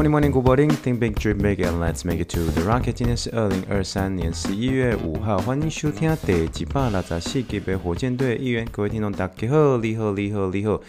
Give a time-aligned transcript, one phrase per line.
[0.00, 0.70] Morning, morning, good morning.
[0.70, 2.94] Think big, dream big, and let's make it to the rocket.
[2.94, 8.66] 今天是二零二三年十一月五号，欢迎收听第一百六十四集的火箭队预言。
[8.72, 10.80] 各位听众，大家好，你好，你好，你好。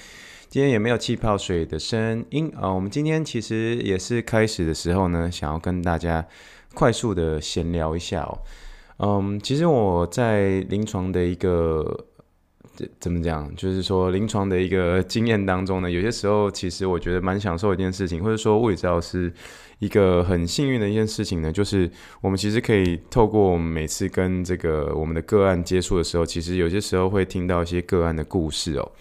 [0.48, 2.72] 今天也没有气泡水的声音啊。
[2.72, 6.25] 我们今天其实也是开始的时候呢，想要跟大家
[6.73, 8.39] 快速的闲聊一下哦。
[9.00, 12.05] 嗯，其实我在临床的一个。
[12.99, 13.53] 怎么讲？
[13.55, 19.31] 就是说，临床的一个经验当中呢，有些时候其实我觉得蛮享受一件事情，或者说物理治疗师
[19.80, 21.89] 一个很幸运的一件事情呢，就是
[22.21, 28.91] 我们其实可以透过我们每次跟这个我们的个案接触的时候，其实有些时候会听到一些个案的故事哦。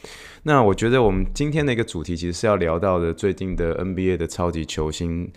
[0.42, 5.30] 那我觉得我们今天的一个主题其实是要聊到的最近的 NBA 的超级球星。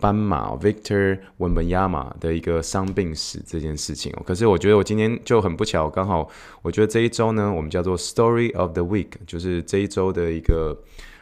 [0.00, 6.28] 斑马 Victor Wembanyama 的一个伤病史这件事情，可是我觉得我今天就很不巧，刚好
[6.62, 10.76] 我觉得这一周呢，我们叫做 Story of the Week，就是这一周的一个。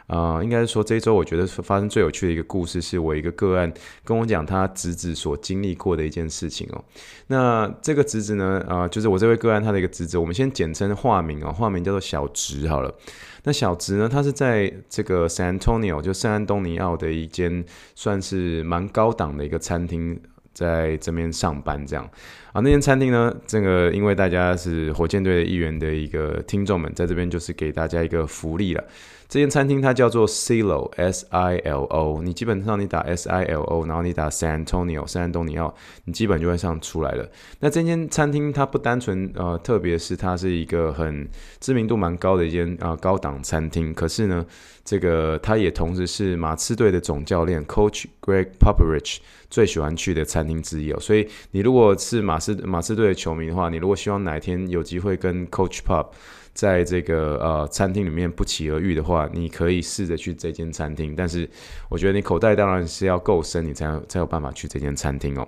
[0.06, 3.72] 啊、应该是说这一周我觉得发生最有趣的一个故事，是我一个个案
[4.04, 6.84] 跟我讲他侄子所经历过的一件事情哦。
[7.26, 12.94] 那这个侄子呢，啊、就是我这位个案他的一个侄子，我们先简称化名哦，化名叫做小侄好了。
[13.42, 20.20] 那小侄呢，他是在这个 San Antonio，就圣安东尼奥的一间算是蛮高档的一个餐厅，
[20.52, 22.08] 在这边上班这样。
[22.52, 28.84] 啊，那间餐厅呢，这个因为大家是火箭队的一员的一个听众们，在这边就是给大家一个福利了。
[29.28, 35.74] 这间餐厅它叫做 Silo S I L O，你基本上你打 S I L O，然后你打 San Antonio 圣安东尼奥，
[36.04, 37.28] 你基本就会上出来了。
[37.60, 44.46] 那这间餐厅它不单纯呃，特别是它是一个很知名度蛮高的一间啊、呃、高档餐厅，可是呢，
[44.84, 49.18] 这个它也同时是马刺队的总教练 Coach Greg Popovich
[49.50, 51.00] 最喜欢去的餐厅之一哦。
[51.00, 56.10] 所以你如果是马刺马刺队的球迷的话，你如果希望哪一天有机会跟 Coach Pop
[56.56, 61.14] 在这个呃餐厅里面不期而遇的话，你可以试着去这间餐厅。
[61.14, 61.46] 但是
[61.90, 65.46] 我觉得你口袋当然是要够深，你才有才有办法去这间餐厅哦。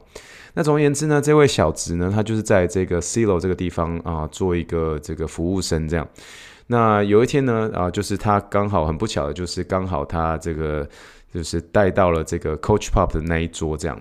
[0.53, 6.07] 那总而言之呢，这位小侄呢，他就是在这个 C 楼这个地方啊、做一个这个服务生这样。
[6.67, 10.87] 那有一天呢啊、就是他刚好很不巧的，就是刚好他这个
[11.33, 13.99] 就是带到了这个 Coach Pop 的那一桌这样。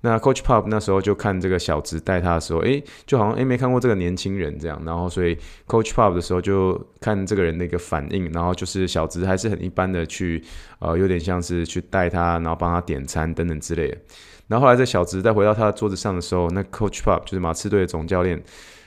[0.00, 5.36] 那 Coach Pop 那时候就看这个小侄带他的时候，诶，就好像诶没看过这个年轻人这样，然后所以
[5.66, 10.42] Coach Pop 的时候就看这个人的一个反应，然后就是小侄还是很一般的去，
[10.78, 13.98] 呃，有点像是去带他，然后帮他点餐等等之类的。
[14.46, 18.40] 然后后来这小侄再回到他的桌子上的时候，那 Coach Pop 就是马刺队的总教练，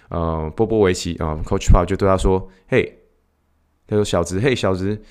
[0.10, 3.00] 呃，波波维奇啊，，Coach Pop 就对他说：“嘿，
[3.86, 5.02] 他说小侄，嘿，小侄。”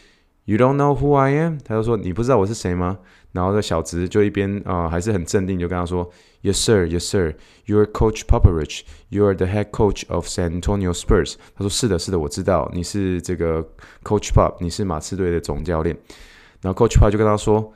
[0.47, 1.59] You don't know who I am？
[1.65, 2.99] 他就说，你不知道我是谁吗？
[3.33, 6.05] 然后这小侄就一边啊、还是很镇定，就跟他说
[6.43, 7.35] ，Yes sir, Yes sir,
[7.67, 11.37] you are Coach Popovich, you are the head coach of San Antonio Spurs。
[11.55, 13.63] 他说是的，是的，我知道你是这个
[14.03, 15.97] Coach Pop，你是马刺队的总教练。
[16.61, 17.73] 然后 Coach Pop 就跟他说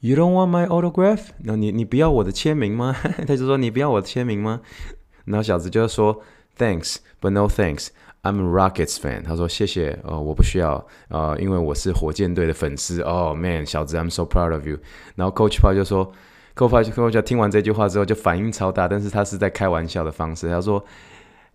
[0.00, 1.28] ，You don't want my autograph？
[1.44, 2.96] 那你你不要我的签名吗？
[3.26, 4.60] 他就说你不要我的签名吗？
[5.26, 6.20] 然后小侄就说
[6.58, 7.88] ，Thanks, but no thanks。
[8.24, 9.24] I'm a Rockets fan。
[9.24, 13.00] 他说：“谢谢，呃，我不需要，呃，因为我是火箭队的粉丝。
[13.02, 14.78] Oh man，小子，I'm so proud of you。”
[15.16, 16.12] 然后 Coach Pop 就说
[16.54, 20.48] ：“Coach Pop 听完这句话之后就反应超大，但是他是在开玩笑的方式。
[20.48, 20.84] 他说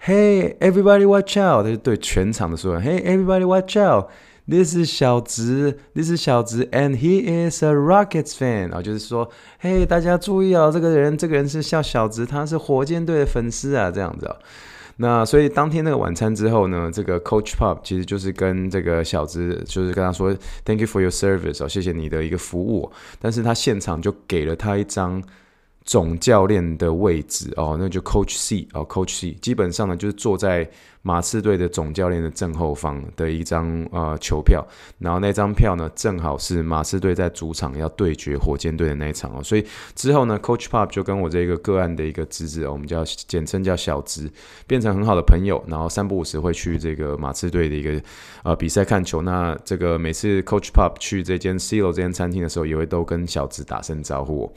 [0.03, 4.07] ：‘Hey everybody, watch out！’ 他就对全场的所有人：‘Hey everybody, watch out!
[4.45, 9.29] This is 小子，This is 小子，and he is a Rockets fan。’然后就是说
[9.59, 14.35] ：‘嘿，大家注意哦，这个人，这个人是叫小子，他是火箭队的粉丝啊，这样子哦。”
[14.97, 20.35] 那所以当天那个晚餐之后呢，这个 Coach Pop 其实就是跟这个小子，就是跟他说
[20.65, 22.91] Thank you for your service 哦，谢谢你的一个服务。
[23.19, 25.23] 但是他现场就给了他一张。
[25.87, 30.69] 总教练的位置哦，那就 Coach C 哦，Coach C 基本上呢就是坐在
[31.01, 34.61] 马刺队的总教练的正后方的一张呃球票，
[34.99, 44.29] 然后那张票呢正好是马刺队在主场要对决火箭队的那一场哦，所以之后呢，Coach Pop 就跟我这个个案的一个侄子，我们叫简称叫小侄，
[44.67, 48.01] 变成很好的朋友，然后三不五时会去这个马刺队的一个
[48.43, 49.21] 呃比赛看球。
[49.21, 54.53] 那这个每次 Coach Pop 去这间 C 楼这间餐厅的时候，也会都跟小侄打声招呼。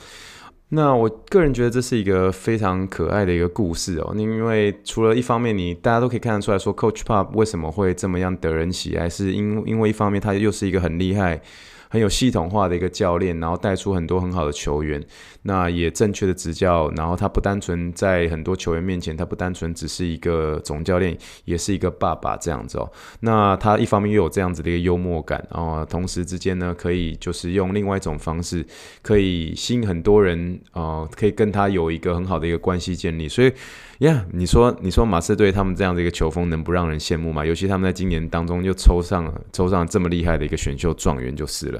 [0.72, 11.42] 那我个人觉得这是一个非常可爱的一个故事哦，因为除了一方面你大家都可以看得出来说，Coach Pop 为什么会这么样得人喜爱，是因因为一方面他又是一个很厉害、
[11.90, 15.04] 很有系统化的一个教练，然后带出很多很好的球员，
[15.42, 22.88] 那也正确的执教，然后他不单纯在很多球员面前，他不单纯只是一个总教练，也是一个爸爸这样子哦。
[23.18, 28.64] 那他一方面又有这样子的一个幽默感哦，同时之间呢，可以就是用另外一种方式，
[29.02, 33.52] 可以吸引很多人哦，可以跟他有一个很好的一个关系建立，所以。
[34.00, 37.44] 呀、你说你说马刺队他们这样的一个球风能不让人羡慕吗？
[37.44, 41.78] 尤其他们在今年当中又抽上了抽上这么厉害的一个选秀状元就是了。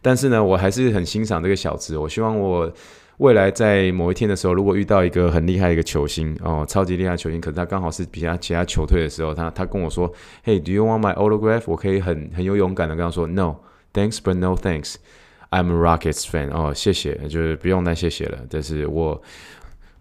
[0.00, 1.98] 但是呢，我还是很欣赏这个小子。
[1.98, 2.72] 我希望我
[3.16, 10.08] 未来在某一天的时候，如果遇到一个很厉害的一个球星哦，超级厉害球星，可是他刚好是比他其他球队的时候，他他跟我说
[10.44, 11.64] ，Hey, do you want my autograph？
[11.66, 14.94] 我可以很很有勇敢的跟他说，No，thanks but no thanks。
[15.50, 16.50] I'm a Rockets fan。
[16.52, 18.38] 哦，谢谢，就是不用再谢谢了。
[18.48, 19.20] 但是我。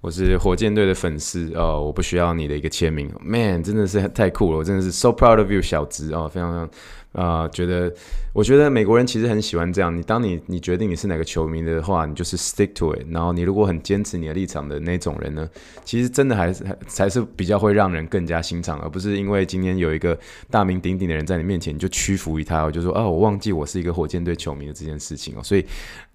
[0.01, 6.69] 我是火箭队的粉丝哦，我不需要你的一个签名，Man，真的是太酷了，我真的是 so proud of you，小子哦，非常非常。
[7.13, 7.91] 啊、呃，觉得
[8.31, 9.95] 我觉得美国人其实很喜欢这样。
[9.95, 13.03] 你当你你决定你是哪个球迷的话，你就是 stick to it。
[13.09, 15.49] 然后你如果很坚持你的立场的那种人呢，
[15.83, 20.15] 其实真的还是还才是比较会让人更加欣赏，而不是因为今天有一个
[20.51, 25.41] 大名鼎鼎的人在你面前，你就屈服于他，我就说哦，我忘记我是一个火箭队球迷的这件事情哦。
[25.41, 25.65] 所以，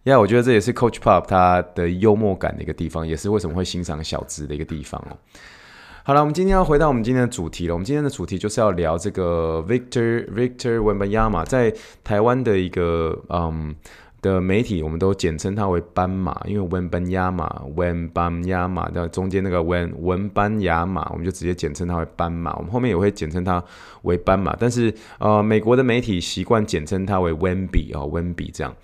[0.04, 5.16] 呀，我觉得这也是 Coach Pop 他的幽默感的一个地方，也是为什么会欣赏小资的一个地方哦。
[6.02, 7.74] 好了，我们今天要回到我们今天的主题了。
[7.74, 11.72] 我们今天的主题就是要聊这个 Victor Victor Wembanyama，在
[12.02, 13.72] 台湾的一个嗯
[14.20, 22.56] 的媒体，我们都简称他为斑马，因为 Wembanyama Wembanyama 的中间那个文文班亚马，我们就直接简称他为斑马。
[22.56, 23.62] 我们后面也会简称他
[24.02, 28.74] 为斑马，但是呃，美国的媒体习惯简称他为 Wemby 啊 Wemby 这样。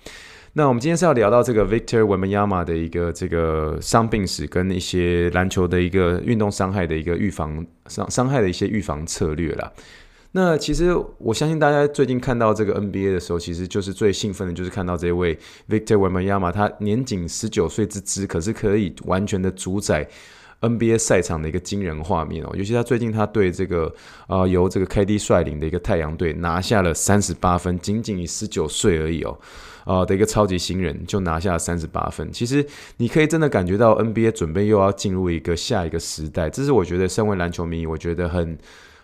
[0.53, 9.71] 那我们今天是要聊到这个 Victor w e m y a m a 的一个这个伤病史，跟一些篮球的一个运动伤害的一个预防伤伤害的一些预防策略啦。
[10.31, 15.37] 那其实我相信大家最近看到这个 NBA 的时候，其实就是最兴奋的，就是看到这位
[15.69, 20.07] Victor w e m y a m a 他年仅十九岁之姿，可是可以完全的主宰
[20.61, 22.49] NBA 赛场的一个惊人画面哦。
[22.55, 23.93] 尤其他最近他对这个
[24.27, 29.37] 呃由这个 KD 率领的一个太阳队拿下了三十八分，仅仅以十九岁而已哦。
[29.83, 32.65] 啊、呃、的一个超级新人就拿下三十八分，其实
[32.97, 38.57] 你可以真的感觉到 NBA 准备又要进入一个下一个时代，这是我觉得身为篮球迷，我觉得很。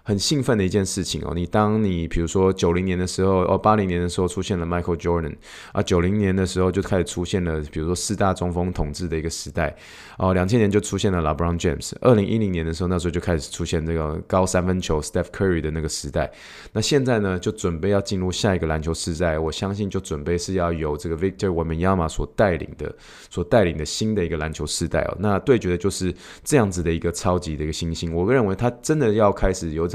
[0.08, 5.36] 很兴奋的一件事情哦，你当你比如说九零年的时候，哦八零年的时候出现了 Michael Jordan
[5.72, 9.76] 啊，九零年的时候就开始出现了，比如说四大中锋统治的一个时代，
[10.20, 16.32] 哦两千年就出现了 LeBron James，二零一零年的时候那时候就开始出现这个高三分球 Steph Curry 的那个时代，
[16.72, 22.96] 那现在呢就准备要进入下一个篮球时代，我相信就准备是要由这个 Victor Wembanyama 所带领的，
[23.32, 26.14] 所带领的新的一个篮球时代哦，那对决的就是
[26.44, 29.88] 这样子的一个超级的一个新星，我认为他真的要开始有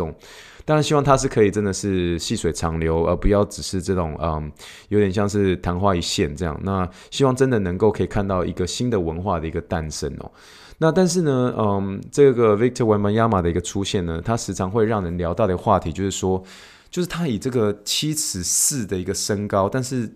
[0.64, 4.52] 当然希望他是可以真的是细水长流，而不要只是这种嗯，
[4.88, 6.56] 有点像是昙花一现这样。
[6.62, 10.31] 那希望真的能够可以看到一个新的文化的一个诞生哦。
[10.79, 16.43] 那但是呢，嗯，这个 Victor w e m a n y a m a 的一个出现呢，他时常会让人聊到的话题就是说，
[16.88, 20.11] 就是他以这个七尺四的一个身高，但是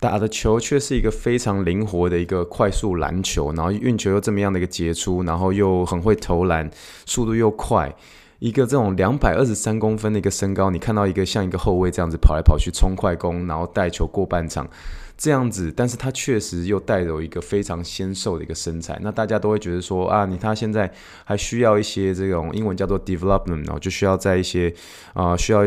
[0.00, 6.68] 打的球却是一个非常灵活的一个快速篮球，然后运球又这么样的一个杰出，然后又很会投篮，
[7.06, 7.94] 速度又快。
[8.38, 14.68] 一个这种两百二十三公分的一个身高，你看到一个像一个后卫这样子跑来跑去冲快攻，然后带球过半场
[15.16, 20.92] 这样子，但是他确实又带有一个非常纤瘦的一个身材，那大家都会觉得说啊，你他现在
[21.24, 24.74] 还需要一些这种英文叫做 development，然后就需要在一些
[25.14, 25.62] 啊、需要。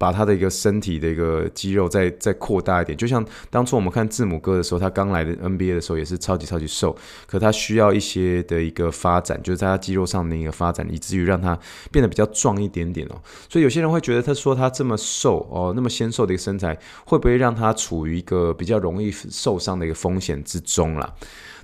[0.00, 6.96] 把他的一个身体的一个肌肉再再扩大一点，就像当初我们看字母哥的时候，他刚来的 NBA 的时候也是超级超级瘦，
[7.26, 11.58] 可他需要一些的一个发展，就是在他肌肉上的一个发展，以至于让他
[11.92, 13.20] 变得比较壮一点点哦。
[13.50, 21.12] 所以有些人会觉得，他说他这么瘦哦，那么纤瘦的一个身材，会不会让他处于一个比较容易受伤的一个风险之中啦？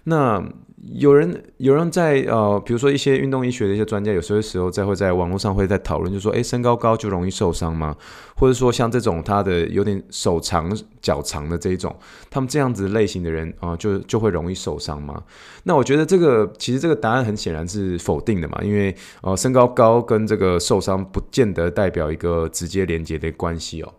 [0.04, 0.44] 那
[0.92, 7.96] 有人有人在呃，比如说一些运动医学的一些专家，有时候时候在会在网络上会在讨论，就说，诶，身高高就容易受伤吗？
[8.36, 11.96] 或者说像这种他的有点手长脚长的这一种，
[12.28, 15.22] 他们这样子类型的人啊、就就会容易受伤吗？
[15.64, 23.90] 那我觉得这个其实这个答案很显然是否定的嘛，因为呃，身高高跟这个受伤不见得代表一个直接连接的关系哦。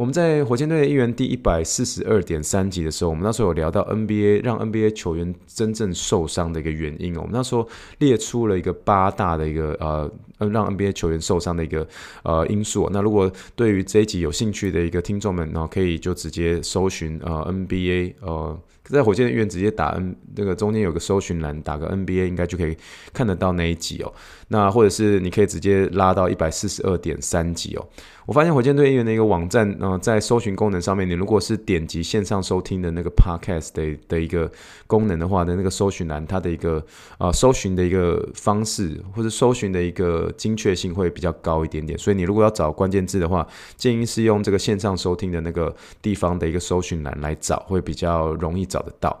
[0.00, 7.20] 我们在火箭队的一员第一百四十二点三集的时候，我们那时候有聊到 NBA 让 NBA 球员真正受伤的一个原因哦。
[7.20, 10.10] 我们那时候列出了一个八大的一个呃
[10.48, 11.86] 让 NBA 球员受伤的一个
[12.22, 12.88] 呃因素。
[12.90, 18.58] 那如果对于这一集有兴趣的一个听众们，然后可以就直接搜寻呃 NBA 呃。
[18.90, 22.76] 在火箭队议员直接打 N 这个中间有个搜寻栏，打个 NBA 应该就可以
[23.12, 24.12] 看得到那一集哦。
[24.48, 27.86] 那或者是你可以直接拉到一百四十二点三集哦。
[28.26, 34.50] 我发现火箭队议员的一个网站，呃，在搜寻功能上面，你如果是点击线上收听的那个 podcast 的的一个
[34.86, 36.84] 功能的话，的那个搜寻栏，它的一个
[37.18, 41.98] 啊、搜寻的一个方式或者搜寻的一个精确性会比较高一点点。
[41.98, 43.44] 所以你如果要找关键字的话，
[43.76, 49.20] 建议是用这个线上收听的那个地方的一个搜寻栏来找，会比较容易找得到。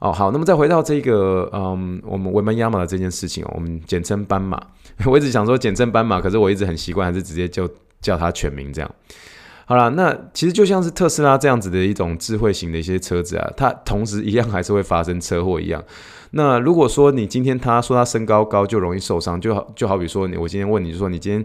[0.00, 4.60] 哦，好，那么再回到这个，嗯，我们维门亚马的这件事情哦，我们简称斑马。
[5.06, 7.68] 我一直想说简称斑马，可是我一直很习惯，还是直接就。
[8.04, 8.90] 叫它全名这样，
[9.64, 15.82] 好了，那其实就像是特斯拉这样子的一种智慧型的一些车子啊，它同时一样还是会发生车祸一样。
[16.32, 21.42] 那如果说你今天他说他身高高就容易受伤，就好就好比说你我今天问你说你今天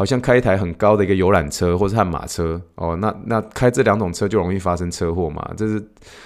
[0.00, 5.52] 好像开一台很高的一个游览车或是悍马车哦，那那开这两种车就容易发生车祸嘛？
[5.58, 5.84] 这是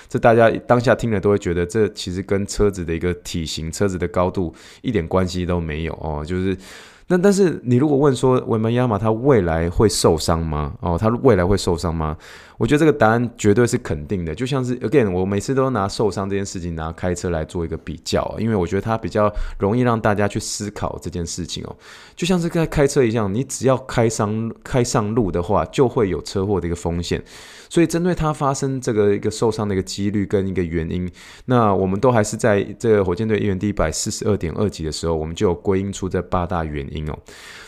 [0.08, 6.56] 这大家当下听了都会觉得这其实跟车子的一个体型、车子的高度一点关系都没有哦，就是。
[7.14, 10.72] 那但是你如果问说维门亚马他未来会受伤吗？
[10.80, 12.16] 哦，他未来会受伤吗？
[12.58, 21.76] 我觉得这个答案绝对是肯定的，就像是 again，我每次都拿受伤这件事情拿开车来做一个比较，因为我觉得它比较容易让大家去思考这件事情哦。
[22.16, 27.22] 就像是在开车一样，你只要开上开上路的话，就会有车祸的一个风险。
[27.74, 31.10] 所以针对它发生这个一个受伤的一个几率跟一个原因，
[31.46, 37.18] 那我们都还是在这个火箭队一员第一百四十二点二级的时候，我们就有归因出这八大原因哦。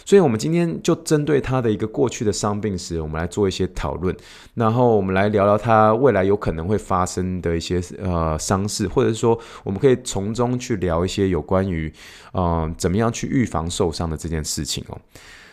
[0.04, 4.16] 所以，我们今天就针对他的一个过去的伤病史，我们来做一些讨论，
[4.54, 11.92] 然后我们来聊聊他未来有可能会发生的一些呃伤势，或者是说，我们可以从中去聊一些有关于
[12.34, 14.96] 嗯、呃、怎么样去预防受伤的这件事情哦。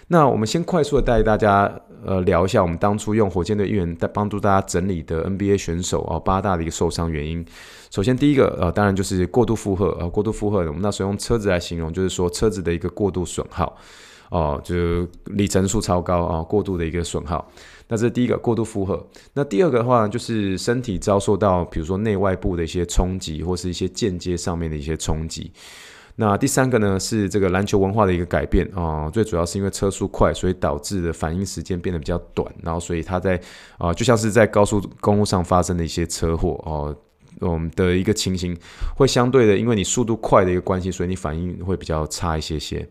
[0.09, 1.73] 那我们先快速的带大家
[2.05, 7.45] 呃聊一下，我们当初用火箭队议员在帮助大家整理的 NBA 选手哦八大的一个受伤原因。
[7.89, 13.77] 首先第一个呃，当然就是过度负荷呃，过度负荷，我们那时候用车子来形容，就是说车子的一个过度损耗。
[14.29, 17.47] 哦，就是里程数超高啊，哦，过度的一个损耗。
[17.87, 19.05] 那这是第一个过度负荷。
[19.35, 25.51] 那第二个的话，就是身体遭受到比如说内外部的一些冲击，或是一些间接上面的一些冲击。
[26.15, 33.39] 那第三个呢，是这个篮球文化的一个改变啊，哦，最主要是因为车速快，所以导致的反应时间变得比较短，然后所以它在
[33.79, 36.95] 啊，就像是在高速公路上发生的一些车祸哦，
[37.39, 38.55] 我们的一个情形，
[38.95, 42.87] 会相对的，因为你速度快的一个关系，所以你反应会比较差一些些。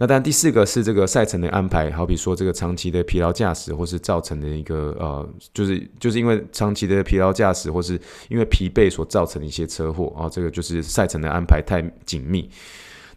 [0.00, 12.48] 那当然，第四个是这个赛程的安排，好比说这个长期的疲劳驾驶，或是造成的一个呃，就是就是因为长期的疲劳驾驶，或是因为疲惫所造成的一些车祸啊，这个就是赛程的安排太紧密。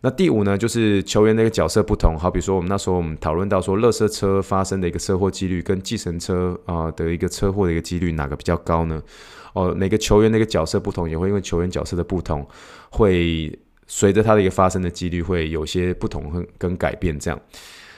[0.01, 8.99] 那第五呢，就是球员的一个角色不同，好比说我们那时候我们讨论到说，垃圾车发生的一个车祸几率跟计程车啊的一个车祸的一个几率哪个比较高呢？
[9.53, 12.43] 哦，每个球员的一个角色不同，也会因为球员角色的不同
[12.89, 13.55] 会。
[13.93, 17.37] 随着它的一个发生的几率会有些不同跟跟改变，这样。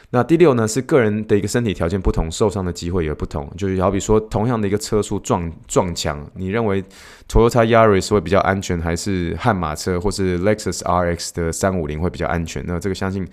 [0.09, 3.47] 那第六呢，是个人的一个身体条件不同，受伤的机会也不同。
[3.55, 6.83] 就是好比说，同样的一个车速撞撞墙，你认为
[7.29, 12.63] Toyota Yaris 会比较安全，还是悍马车或是 Lexus RX 的三五零会比较安全？
[12.65, 13.23] 那这个相信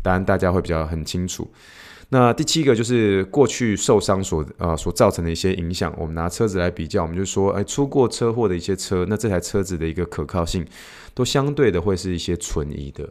[0.00, 1.50] 当然大家会比较很清楚。
[2.14, 5.92] 那第七个就是过去受伤所啊所造成的一些影响。
[5.98, 10.64] 我们拿车子来比较，我们就说，哎，出过车祸的一些车，那这台车子的一个可靠性。
[11.12, 13.08] 都相对的会是一些存疑的。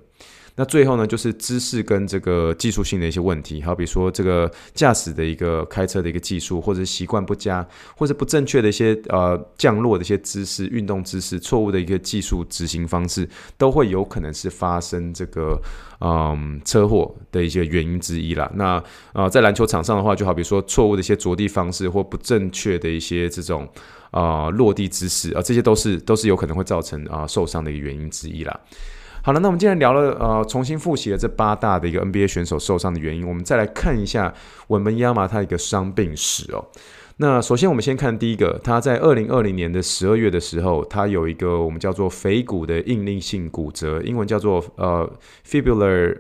[0.56, 7.68] 那最后呢，就是知识跟这个技术性的一些问题，好比说这个驾驶的一个开车的一个技术，或者习惯不佳，
[7.98, 15.60] 或者不正确的一些呃降落的一些姿势、运动姿势，错误的一个技术执行方式，都会有可能是发生这个
[16.02, 18.52] 嗯车祸的一些原因之一啦。
[18.54, 18.84] 那
[19.14, 23.68] 啊、在篮球场上的话，就好比说错误的一些着地方式，或不正确的一些这种。
[24.12, 28.60] 啊、落地姿势啊、呃，这些都是都是有可能会造成啊、受伤的一个原因之一啦。
[29.25, 34.34] 好了，那我们既然聊了呃，重新复习了这八大的一个 NBA 选手受伤的原因，我们再来看一下
[34.68, 36.65] 文本亚马他一个伤病史哦。
[37.18, 45.10] 那首先我们先看第一个，他在二零二零年的十二月的时候，他有一个我们叫做腓骨的应力性骨折，英文叫做呃
[45.48, 46.18] fibular。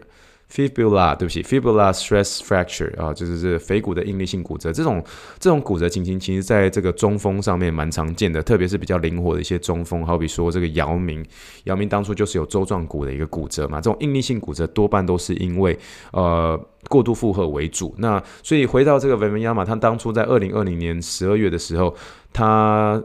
[0.53, 4.71] Fibula，对不起，Fibula stress fracture 啊，就是这腓骨的应力性骨折。
[4.71, 5.03] 这种
[5.39, 11.25] 这种骨折情形，其实在这个中锋上面蛮常见的，特别是比较灵活的一些中锋，好比说这个姚明，
[11.63, 13.81] 姚明当初就是有舟状骨的一个骨折嘛。
[13.81, 15.75] 这种应力性骨折多半都是因为
[16.11, 16.55] 呃
[16.87, 17.95] 过度负荷为主。
[17.97, 21.95] 那所以回到这个维门亚马，他当初在二零二零年十二月的时候，
[22.31, 23.01] 他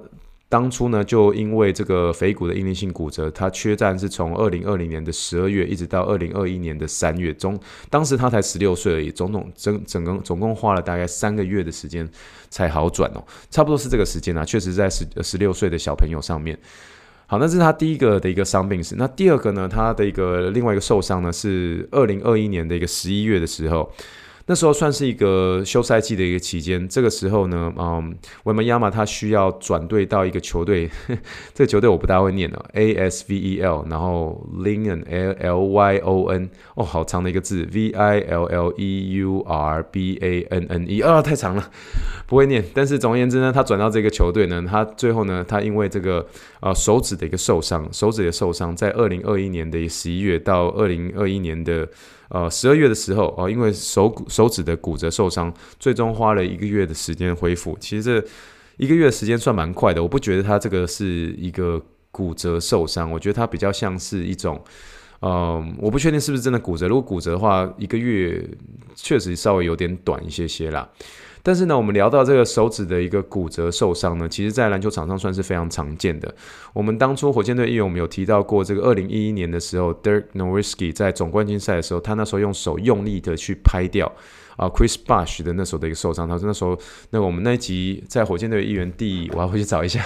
[0.50, 12.08] 当初呢，就因为这个腓骨的应力性骨折，他缺战是从二零二零年的十二月一直到二零二一年的三月中，当时他才十六岁而已，总总整整个总共花了大概三个月的时间
[12.48, 16.58] 才好转哦，差不多是这个时间啊，确实在十十六岁的小朋友上面。
[17.26, 18.94] 好，那是他第一个的一个伤病史。
[18.96, 23.92] 那第二个呢，他的一个另外一个受伤呢，是二零二一年的一个十一月的时候。
[24.48, 30.88] 那时候算是一个休赛季的一个期间，这个时候呢，嗯，维门亚马他需要转队到一个球队，
[31.52, 39.18] 这个球队我不大会念了，A S V E L，然后 Lyon L L Y O N，哦，好长的一个字，V I L L E
[39.18, 41.70] U R B A N N E，啊，太长了，
[42.26, 42.64] 不会念。
[42.72, 46.26] 但是总而言之呢，他转到这个球队呢，他最后呢，他因为这个
[46.60, 51.86] 呃手指的一个受伤，手指的受伤，在二零二一年的十一月到二零二一年的。
[52.28, 57.76] 呃，十二月的时候哦，因为手骨手指的骨折受伤，最终花了一个月的时间恢复。
[57.80, 58.28] 其实这
[58.76, 64.62] 一个月的时间算蛮快的，我不觉得他这个是一个骨折受伤，我觉得他比较像是一种，
[65.20, 66.86] 嗯、我不确定是不是真的骨折。
[66.86, 68.46] 如果骨折的话，一个月
[68.94, 70.88] 确实稍微有点短一些些啦。
[71.48, 76.30] 但是呢，我们聊到这个手指的一个骨折受伤呢，其实在篮球场上算是非常常见的。
[76.74, 84.12] 我们当初火箭队议员我们有提到过，这个二零一一年的时候，Dirk Nowitzki 在总冠军赛的时候，他那时候用手用力的去拍掉
[84.58, 86.28] 啊 Chris Bosh 的那时候的一个受伤。
[86.28, 86.78] 他说那时候，
[87.08, 90.04] 那我们那一集在火箭队议员第，我要回去找一下。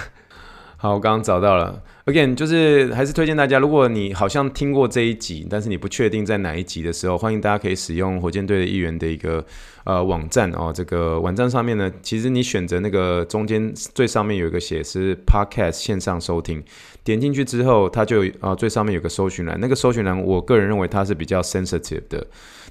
[0.83, 1.81] 好，我刚刚找到了。
[2.07, 9.45] Again，就是还是推荐大家，如果你好像听过这一集，但是你不确定在哪一集的时候，欢迎大家可以使用火箭队的一员的一个
[9.85, 10.73] 呃网站哦。
[10.75, 16.61] 这个网站上面呢，其实你选择那个中间最上面有一个写是 Podcast 线上收听，
[17.03, 22.25] 点进去之后，它就啊、最上面有个搜寻栏，那个搜寻栏我个人认为它是比较 sensitive 的。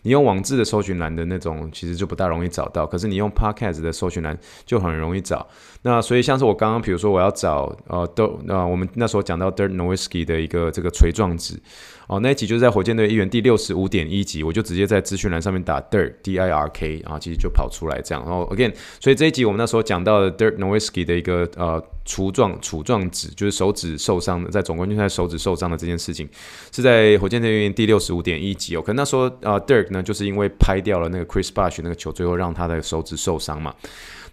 [0.04, 2.84] 你用网志的搜寻栏的那种，其实就不大容易找到。
[2.84, 4.36] 可是你用 Podcast 的搜寻栏
[4.66, 5.46] 就很容易找。
[5.82, 11.60] 那所以像是我刚刚，比如说我要找呃都呃我们那时候讲到 Dirt n o w i s k y 的一个这个锤状子。
[12.08, 18.22] 哦，那一集就是在火箭队一员第六十五点一集，我就直接在资讯栏上面打 Dirk D I R K，然后其实就跑出来这样。
[18.24, 26.28] 然后 Again，所以这一集我们那时候讲到的 Dirk Nowitzki 的一个呃杵状杵状指，就是手指受伤的，在总冠军赛手指受伤的这件事情，
[26.72, 28.82] 是在火箭队一员第六十五点一集哦。
[28.82, 33.74] 可能那时候啊、Dirk 呢，就是因为拍掉了那个 Chris Bosh 那个球，最后让他的手指受伤嘛。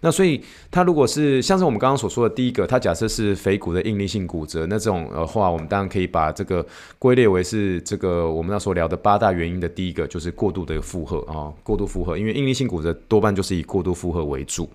[0.00, 6.64] 那所以它如果是像是我们刚刚所说的第一个，它假设是腓骨的应力性骨折，那这种的话，我们当然可以把这个
[6.98, 14.68] 归列为是这个我们要所聊的八大原因的第一个，就是过度的负荷啊，过度负荷，因为应力性骨折多半就是以过度负荷为主。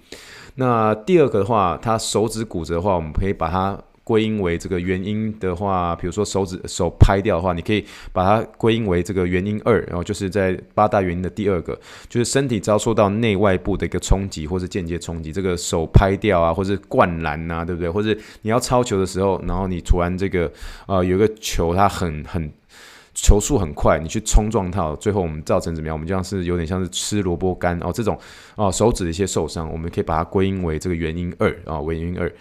[0.56, 3.78] 那第二个的话，它手指骨折的话，我们可以把它。
[4.06, 17.90] 归因为这个原因的话，比如说手指手拍掉的话，你可以把它归因为这个原因二，然后就是在八大原因的第二个，就是身体遭受到内外部的一个冲击或是间接冲击，这个手拍掉啊，或是灌篮啊，对不对？
[17.90, 20.52] 或者你要抄球的时候，然后你突然这个
[20.86, 22.48] 呃有一个球它很很
[23.16, 25.96] 球速很快，你去冲撞它，最后我们造成怎么样？
[25.96, 28.16] 我们就像是有点像是吃萝卜干哦，这种
[28.56, 32.32] 哦手指的一些受伤，我们可以把它归因为这个原因二啊，为原因二。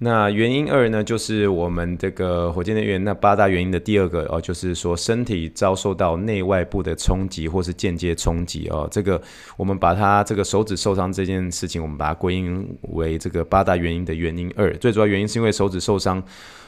[0.00, 9.20] 那原因二呢，就是我们这个火箭队议员那八大原因的第二个哦，就是说身体遭受到内外部的冲击或是间接冲击哦，这个
[9.56, 16.22] 我们把它这个手指受伤这件事情，我们把它归因为这个八大原因的原因二，最主要原因是因为手指受伤。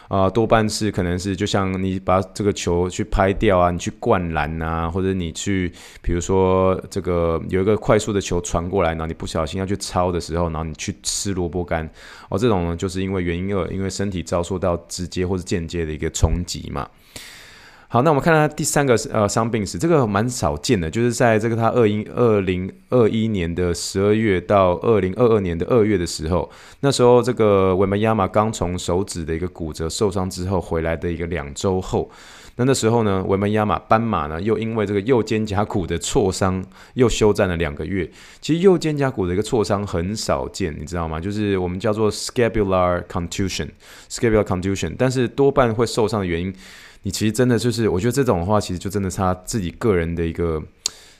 [0.09, 11.89] 啊、多半是可能是就像你把这个球去拍掉啊，你去灌篮啊，或者你去，比如说这个有一个快速的球传过来，然后你不小心要去抄的时候，然后你去吃萝卜干，
[12.29, 16.89] 哦，这种呢就是因为原因二，因为身体遭受到直接或是间接的一个冲击嘛。
[17.93, 26.49] 好，那我们看他第三个呃伤病史，这个蛮少见的，就是在这个他二一二零二一年的十二月到二零二二年的二月的时候，
[26.83, 32.09] 那时候这个维门亚马刚从手指的一个骨折受伤之后回来的一个两周后，
[32.57, 38.11] 那那时候呢，维门亚马斑马呢又因为这个右肩胛骨的挫伤又休战了两个月。
[38.41, 41.19] 其实右肩胛骨的一个挫伤很少见，你知道吗？
[41.19, 46.55] 就是我们叫做 scapular contusion，scapular contusion，但是多半会受伤的原因。
[47.03, 50.63] 你其实真的就是，我觉得这种的话，其实就真的是他自己个人的一个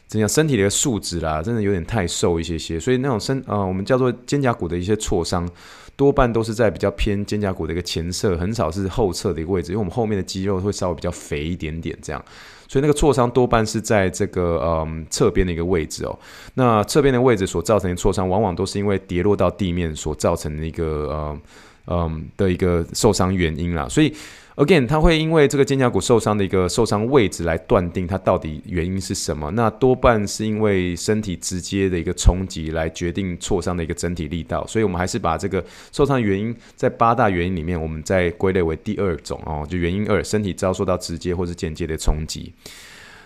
[0.07, 5.49] 怎样身体的一个素质啦，真的有点太瘦一些些，所以那种身啊、呃，我们叫做肩胛骨的一些挫伤，
[5.97, 12.25] 多半都是在比较偏肩胛骨的一个前侧，很少是后侧的一个位置，因为我们后面的肌肉会稍微比较肥一点点这样，
[12.69, 16.19] 所以那个挫伤多半是在这个嗯侧边的一个位置哦。
[16.55, 21.41] 那侧边的位置所造成的挫伤，往往都是因为跌落到地面所造成的一个嗯。
[21.87, 23.89] 嗯的一个受伤原因啦。
[23.89, 24.15] 所以
[24.57, 29.51] again，他会因为这个肩胛骨受伤的一个受伤位置来断定它到底原因是什么。
[29.53, 34.67] 那多半是因为身体直接的一个冲击来决定挫伤的一个整体力道。
[34.67, 42.53] 所以我们还是把这个受伤原因在八大原因里面，我们再归类为第二种哦，就原因二，身体遭受到直接或是间接的冲击。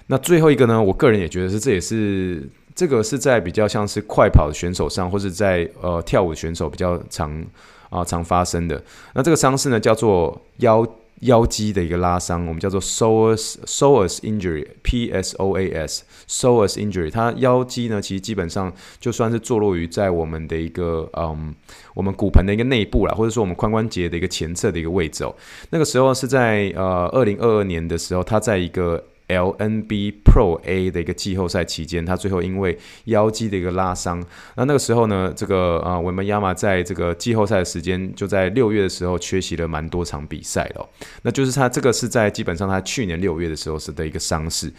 [0.06, 7.42] 那最后一个呢，我个人也觉得是，这也是这个是在比较像是快跑的选手上，或是在呃跳舞选手比较常
[7.88, 8.82] 啊、常发生的。
[9.14, 10.87] 那这个伤势呢，叫做腰
[11.24, 17.10] 腰肌的一个拉伤，我们叫做 soas soas injury，P S O A S soas injury。
[17.10, 21.54] 它腰肌呢，其实基本上就算是坐落于在我们的一个嗯
[21.94, 25.34] 我们骨盆的一个内部啦，或者说我们髋关节的一个前侧的一个位置哦。
[25.70, 34.22] 那个时候是在呃二零二二年的时候，它在一个 LNB Pro A 的一个季后赛期间，他最后因为腰肌的一个拉伤，
[34.56, 40.88] 那那个时候呢，这个啊，我们亚马在这个季后赛的时间就在六月的时候缺席了蛮多场比赛了，
[41.22, 44.72] 那就是他这个是在基本上他去年六月的时候是的一个伤势，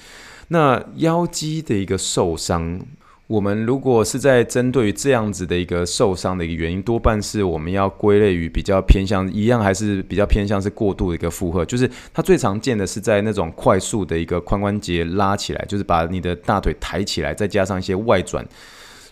[0.49, 2.79] 那腰肌的一个受伤。
[3.27, 11.65] 我们如果是在针对于这样子的一个受伤的一个原因，多半是我们要归类于比较偏向一样，还是比较偏向是过度的一个负荷。
[11.65, 18.45] 就是它最常见的是在那种快速的一个髋关节拉起来，就是把你的大腿抬起来，再加上一些外转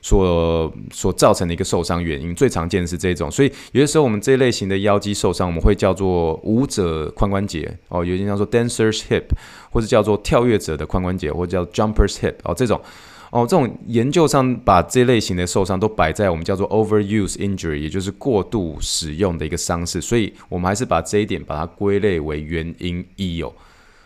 [0.03, 2.35] 所所造成的一个受伤原因。
[2.35, 9.23] 最常见的是这种，所以有些时候我们这一类型的腰肌受伤，我们会叫做舞者髋关节哦，有些叫做 dancer's hip，
[9.71, 12.79] 或者叫做跳跃者的髋关节，或者叫 jumper's hip 哦，这种。
[13.33, 23.51] 哦，这种研究上把这类型的受伤都摆在我们叫做 overuse injury，也就是过度使用的一个伤势，所以我们还是把这一点把它归类为原因一哦。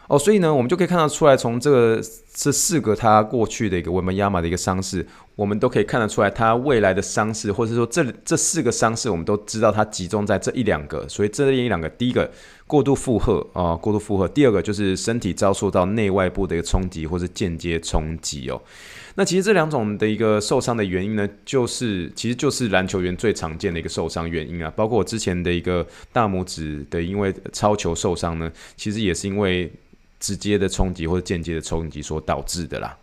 [0.07, 2.01] 哦，所以呢，我们就可以看得出来，从这个
[2.37, 5.03] 这四个他过去的一个文本亚马的一个伤势，
[5.35, 12.29] 我们都可以看得出来，他未来的伤势，或者说这这四个伤势，我们都知道它集中在这一两个，所以这一两个，第一个
[12.67, 18.61] 过度负荷啊，过度负荷；第二个就是身体遭受到内外部的一个冲击或是间接冲击哦。
[19.15, 29.71] 那其实这两种的一个受伤的原因呢，就是其实就是篮球员最常见的一个受伤原因啊，包括我之前的一个大拇指的因为超球受伤呢，其实也是因为
[30.19, 32.97] 直接的冲击或者间接的冲击所导致的啦。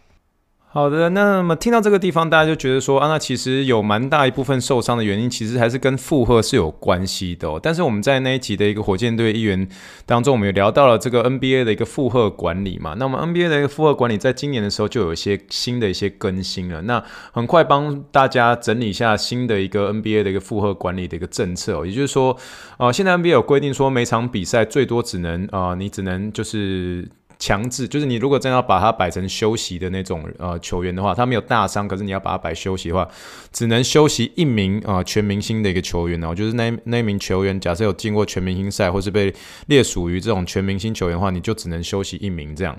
[0.74, 7.60] 好的，那么听到这个地方，大家就觉得说啊，那其实有蛮大一部分受伤的原因，其实还是跟负荷是有关系的哦。
[7.62, 9.68] 但是我们在那一集的一个火箭队一员
[10.04, 12.96] 当中，我们也聊到了这个 NBA 的一个负荷管理嘛。
[12.98, 16.82] 那么 NBA 的一个负荷管理，在今年的时候就有一些新的一些更新了。
[16.82, 22.36] 那很快帮大家整理一下新的一个 NBA 的一个负荷管理的一个政策哦，也就是说，
[22.78, 27.08] 啊，现在 NBA 有规定说，每场比赛最多只能啊，你只能就是。
[27.38, 33.08] 强制就是你如果真要把它摆成休息的那种呃球员的话，他没有大伤，可是你要把它摆休息的话，
[33.52, 39.34] 只能休息一名啊、呃、全明星的一个球员哦，就是那那一名球员，假设有进过全明星赛或是被
[39.66, 42.78] 列属于这种全明星球员的话，你就只能休息一名这样。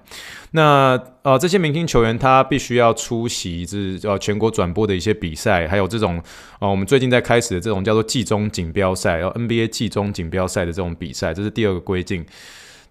[0.52, 6.22] 那呃这些明星球员他必须要出席是呃全国转播的一些比赛，还有这种
[6.60, 12.26] 呃我们最近在开始的这种叫做季中锦标赛，然后 NBA 季中锦标赛的这种比赛，这是第二个规定。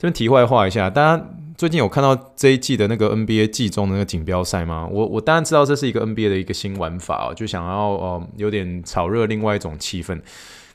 [0.05, 4.87] 这边题外话一下，大家最近有看到这一季的那个 NBA 季中的那个锦标赛吗？
[4.93, 10.21] 我我当然知道这是一个 NBA 的一个新玩法哦，就想要哦有点炒热另外一种气氛。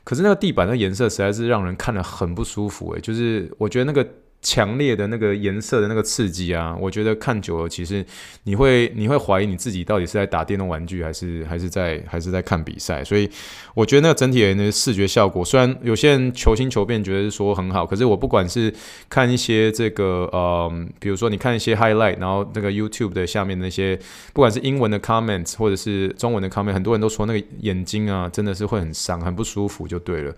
[0.02, 4.04] 可是那个地板的颜色实在是让人看了很不舒服诶，就是我觉得那个。
[4.42, 8.04] 强烈的那个颜色的那个刺激啊，我觉得看久了，其实
[8.44, 13.04] 你会你会怀疑你自己到底是在打电动玩具，还是还是在还是在看比赛。
[13.04, 13.28] 所以
[13.74, 18.72] 我觉得那个整体的视觉效果，虽然有些人求新求变，觉得说很好，可是我不管是
[19.08, 23.98] 看一些这个呃，比如说你看一些 highlight，然后那个 YouTube 的下面那些，
[24.32, 30.34] 不管是英文的 comments 或者是中文的 comment，很多人都说那个眼睛啊，真的是会很伤，很不舒服，就对了。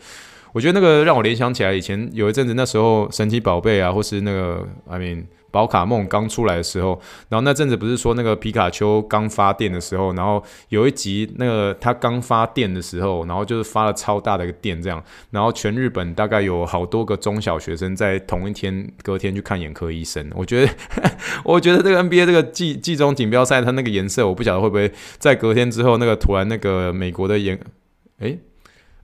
[0.52, 20.30] 我觉得那个让我联想起来，以前有一阵子，那时候神奇宝贝啊，或是那个 I mean 宝卡梦刚出来的时候，然后那阵子不是说那个皮卡丘刚发电的时候，然后有一集那个他刚发电的时候，然后就是发了超大的一个电这样，然后全日本大概有好多个中小学生在同一天隔天去看眼科医生。
[20.34, 20.72] 我觉得，
[21.44, 27.58] 我觉得这个 NBA 这个季季中锦标赛它那个颜色，我不晓得会不会在隔天之后那个突然那个美国的眼，
[28.20, 28.38] 诶。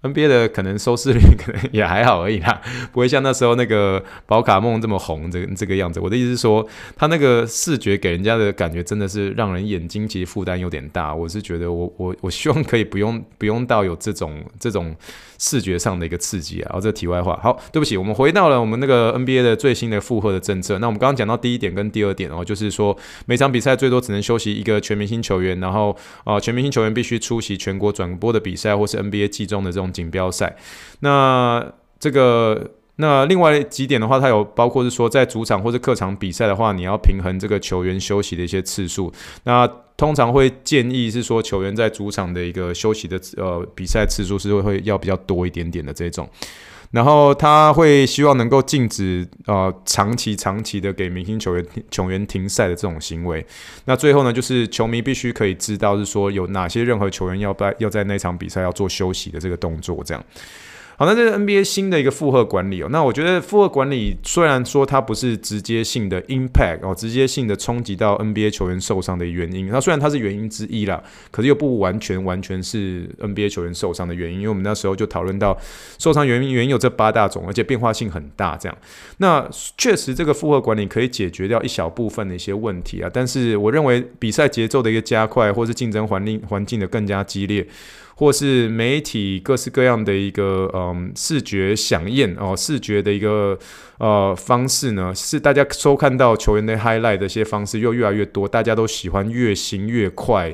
[0.02, 2.60] NBA 的可能收视率 可能也还好而已啦，
[2.92, 5.98] 不会像那时候那个宝卡梦这么红这这个样子。
[6.00, 11.14] 我的意思是说，他那个视觉给人家的感觉真的是让人眼睛其实负担有点大。
[11.14, 14.94] 我是觉得我我我希望可以不用不用到有这种这种。
[15.38, 20.78] 视觉上的一个刺激啊，然后这题外话，好，对不起，我们回到了我们那个 NBA 的最新的负荷的政策。
[20.78, 22.96] 那我们刚刚讲到第一点跟第二点哦，就是说
[23.26, 30.56] 每场比赛最多只能休息一个全明星球员，然后啊，全明星球员必须出席全国转播的比赛或是 NBA 季中的这种种锦标赛。
[31.00, 32.72] 那这个。
[33.00, 39.12] 那另外几点的话，它有包括是说，在主场或者客场比赛的话，你要平衡这个球员休息的一些次数。
[39.44, 46.26] 那通常会建议是说，球员在主场的一个休息的呃比赛次数是会会要比较多一点点的这种。
[46.90, 53.44] 然后他会希望能够禁止呃长期长期的给明星球员球员停赛的这种行为。
[53.84, 60.24] 那最后呢，就是球迷必须可以知道是说有哪些任何球员要在要在那场比赛要做休息的这个动作这样。
[61.00, 62.88] 好，那这是 NBA 新的一个负荷管理哦。
[62.90, 69.68] 那我觉得负荷管理虽然说它不是直接性的 impact 哦，直接性的冲击到 NBA 球员受伤的原因。
[69.68, 74.38] 那虽然它是原因之一啦，可是又不完全完全是 NBA 球员受伤的原因。
[74.38, 75.56] 因为我们那时候就讨论到
[76.00, 78.56] 受伤原因原因有这八大种，而且变化性很大。
[78.56, 78.76] 这样，
[79.18, 83.08] 那确实这个负荷管理可以解决掉一小部分的一些问题啊。
[83.14, 87.64] 但是我认为比赛节奏的一个加快，或是竞争环境环境的更加激烈。
[88.18, 93.56] 或是媒体各式各样的一个嗯视觉响应哦，视觉的一个
[93.98, 100.52] 呃方式呢，是大家收看到球员的 highlight 的一些方式又越来越多，大家都喜欢越新越快。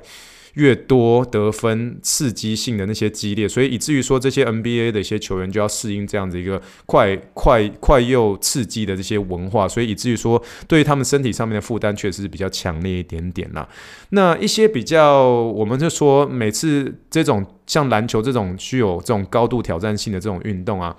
[0.54, 13.68] 越多得分、刺激性的那些激烈，所以以至于说这些 NBA 的一些球员就要适应这样子一个快、快、快又刺激的这些文化，所以以至于说对于他们身体上面的负担确实是比较强烈一点点啦。
[14.10, 20.96] 那一些比较，我们就说每次这种像篮球这种具有这种高度挑战性的这种运动啊。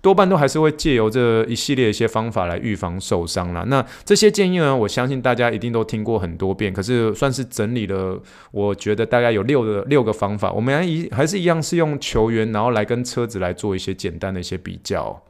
[0.00, 3.64] 多半都还是会借由这一系列一些方法来预防受伤啦。
[3.66, 6.72] 那这些建议呢，我相信大家一定都听过很多遍。
[6.72, 8.20] 可是算是整理了，
[8.52, 10.52] 我觉得大概有六个六个方法。
[10.52, 15.22] 我们还一还是一样是用球员，然后来跟车子来做一些简单的一些比较。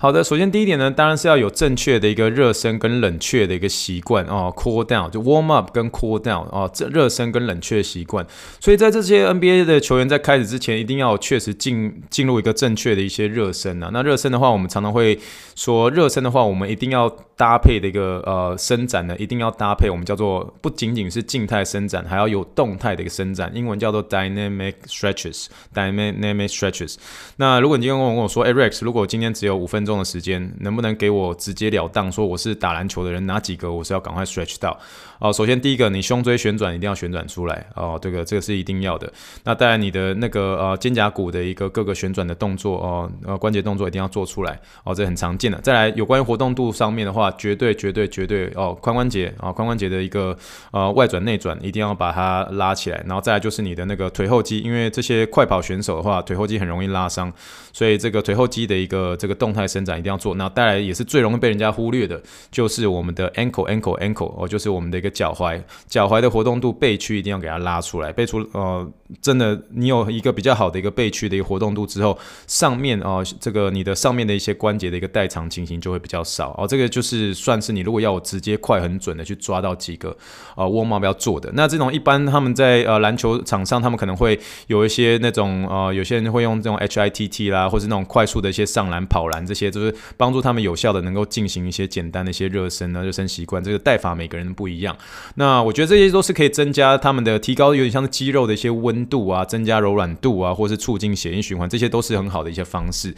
[0.00, 8.24] 好的，首先第一点呢，当然是要有正确的一个热身跟冷却的一个习惯哦，cool down 就 warm up 跟 cool down 哦，这热身跟冷却习惯。
[8.60, 13.90] 所以在这些 NBA 的球员在开始之前，一定要确实进进入一个正确的一些热身啊。
[13.92, 15.18] 那热身的话，我们常常会
[15.56, 26.94] 说，热身的话，我们一定要搭配的一个呃伸展呢，一定要搭配我们叫做不仅仅是静态伸展，还要有动态的一个伸展，英文叫做 dynamic stretches，dynamic stretches。
[27.38, 34.78] 那如果你今天问我说，哎，Rex，如果今天只有五分钟的时间能不能给我直截了当说我是打篮球的人，哪几个我是要赶快 stretch 到？
[35.18, 39.12] 哦，首先第一个，你胸椎旋转一定要旋转出来哦，这个这个是一定要的。
[39.42, 45.58] 那当然你的那个呃肩胛骨的一个各个旋转的动作哦，呃关节动作一定要做出来哦，这很常见的。
[45.60, 50.36] 再来有关于活动度上面的话，绝对绝对绝对哦，髋关节啊髋关节的一个
[50.70, 53.02] 呃外转内转一定要把它拉起来。
[53.04, 57.32] 然后再来就是你的那个腿后肌，因为这些快跑选手的话，腿后肌很容易拉伤，
[57.72, 60.34] 所以这个腿后肌的一个这个动态伸展一定要做。
[60.36, 65.08] 那带来也是最容易被人家忽略的，就是我们的 ankle ankle ankle 哦，就是我们的一个。
[65.18, 68.12] 脚踝，脚踝的活动度，背屈一定要给它拉出来。
[68.12, 68.88] 背出，呃，
[69.22, 76.66] 真的，你有一个比较好的一个背屈的一个活动度之后，上面哦、这个你的上面的一些关节的一个代偿情形就会比较少哦。
[76.66, 80.16] 这个就是算是你如果要我直接快很准的去抓到几个
[80.56, 81.50] 呃 warm up 要做的。
[81.54, 93.62] 那这种一般他们在呃篮球场上，他们可能会有一些那种呃，有些人会用这种 HITT 啦，或是那种快速的一些上篮、跑篮这些，就是帮助他们有效的能够进行一些简单的一些热身呢，热身习惯。
[93.62, 94.96] 这个带法每个人不一样。
[95.36, 103.14] 那我觉得这些都是可以增加他们的提高，有点像是肌肉的一些温度啊，增加柔软度啊，或是促进血液循环，这些都是很好的一些方式。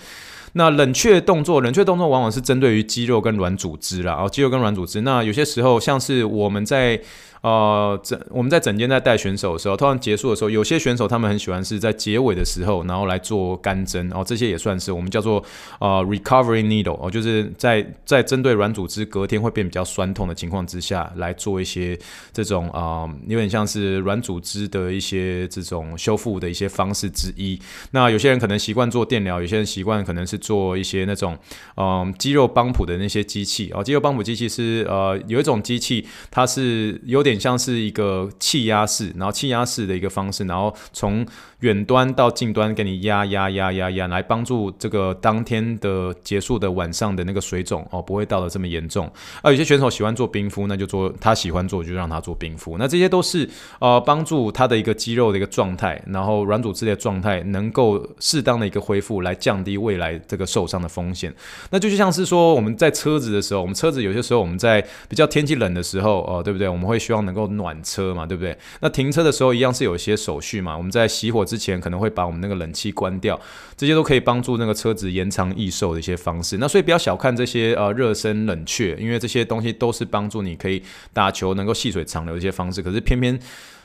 [0.52, 5.00] 那冷却动作，冷却动作往往是针对于肌肉跟软组织啦，哦，肌肉跟软组织。
[5.02, 7.00] 那有些时候像是我们在。
[7.42, 15.42] 呃，整我们在整间在带选手的时候，通常结束的时候，有些选手他们很喜欢是在结尾的时候，然后来做干针，哦，这些也算是我们叫做
[15.78, 21.98] 呃 recovery needle，哦，就是在在针对软组织隔天会变比较酸痛的情况之下来做一些
[22.30, 27.58] 这种啊、有点像是软组织的一些这种修复的一些方式之一。
[27.92, 31.38] 那有些人可能习惯做电疗，有些人习惯可能是做一些那种
[31.76, 37.29] 嗯、肌肉帮浦的那些机器，哦，肌肉帮浦机器是呃有一种机器，它是有点。
[37.30, 41.24] 有点像是一个气压式，然后气压式的一个方式，然后从
[41.60, 49.10] 远端到近端给你压压压压压，来帮助这个当天的结束的晚上的那个水肿哦，不会到得这么严重。
[49.40, 52.76] 啊，有些选手喜欢做冰敷，那就做他喜欢做就让他做冰敷。
[52.76, 61.32] 那这些都是呃帮助他的一个肌肉的一个状态，然后软组织的状态能够适当的一个恢复，来降低未来这个受伤的风险。
[61.70, 66.68] 那就像是说我们在车子的时候，我们车子有些时候我们在比较天气冷的时候哦，呃，对不对？
[66.68, 67.20] 我们会希望。
[67.20, 68.56] 能够暖车嘛，对不对？
[68.80, 70.74] 那停车的时候一样是有一些手续嘛。
[70.74, 73.38] 我们在熄火之前可能会把我们那个冷气关掉，
[73.76, 76.58] 这些都可以帮助那个车子延长易寿的一些方式。
[76.58, 80.80] 那所以不要小看这些呃热身冷却，因为这些东西都是帮助你可以
[81.12, 82.80] 打球能够细水长流的一些方式。
[82.80, 83.36] 可是偏偏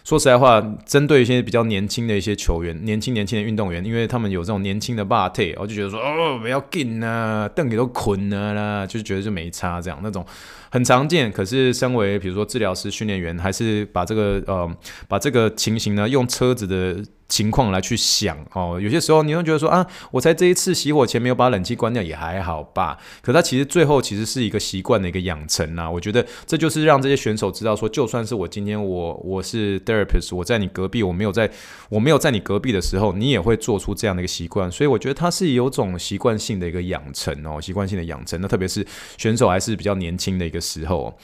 [0.04, 10.24] 说实在话，针对一些比较年轻的一些球员，年轻年轻的运动员，因为他们有这种年轻的霸体，我就觉得说哦，不要紧啊，凳给都捆了啦，就觉得就没差这样那种。
[10.70, 14.70] 很常见，可是身为比如说治疗师、训练员，还是把这个呃
[15.08, 18.80] 把这个情形呢，用车子的情况来去想哦。
[18.82, 22.98] 有些时候你会觉得说啊，我才这一次熄火前没有把冷气关掉也还好吧。
[23.22, 25.90] 可它其实最后其实是一个习惯的一个养成啊。
[25.90, 31.50] 我觉得这就是让这些选手知道说，就算是我今天我我是 therapist，我在你隔壁，我没有在
[31.90, 34.72] 我没有在你隔壁的时候，你也会做出这样的一个习惯。
[34.72, 38.40] 所以我觉得它是有种习惯性的一个养成哦，习惯性的养成。
[38.42, 38.86] 那特别是
[39.18, 41.18] 选手还是比较年轻的一个时候。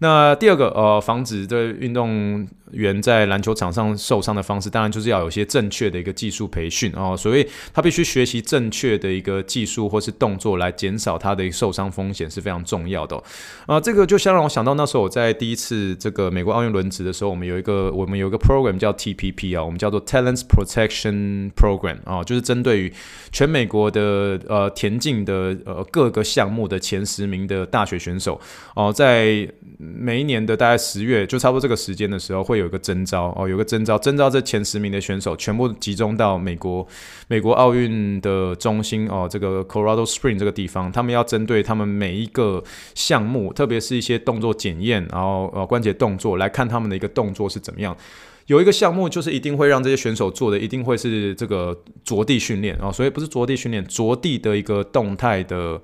[0.00, 7.16] 那第二个呃，防止这运动员在篮球场上受伤的方式，当然就是要有些正确的一个技术培训哦。
[7.16, 13.22] 所以他必须学习正确的一个技术或是动作，来减少他的一受伤风险是非常重要的。
[13.66, 22.92] 啊、这个就像让我想到那时候我在第一次这个美国奥运轮值的时候，我们有一个我们有一个 program 叫 TPP 啊，我们叫做 Talents Protection Program 啊，就是针对于
[23.32, 28.40] 全美国的呃田径的呃各个项目的前十名的大学选手
[28.74, 36.86] 哦，在每一年的大概十月，就差不多这个时间的时候，会有一个征招哦，有个征招，征招这前十名的选手全部集中到美国
[37.28, 42.62] 美国奥运的中心哦，这个 Colorado Spring 这个地方，他们要针对他们每一个
[42.94, 47.96] 项目，特别是一些动作检验，然后呃关节动作来看他们的一个动作是怎么样。
[48.46, 55.80] 有一个项目就是一定会让这些选手做的，一定会是这个着地训练哦，所以不是着地训练，着地的一个动态的。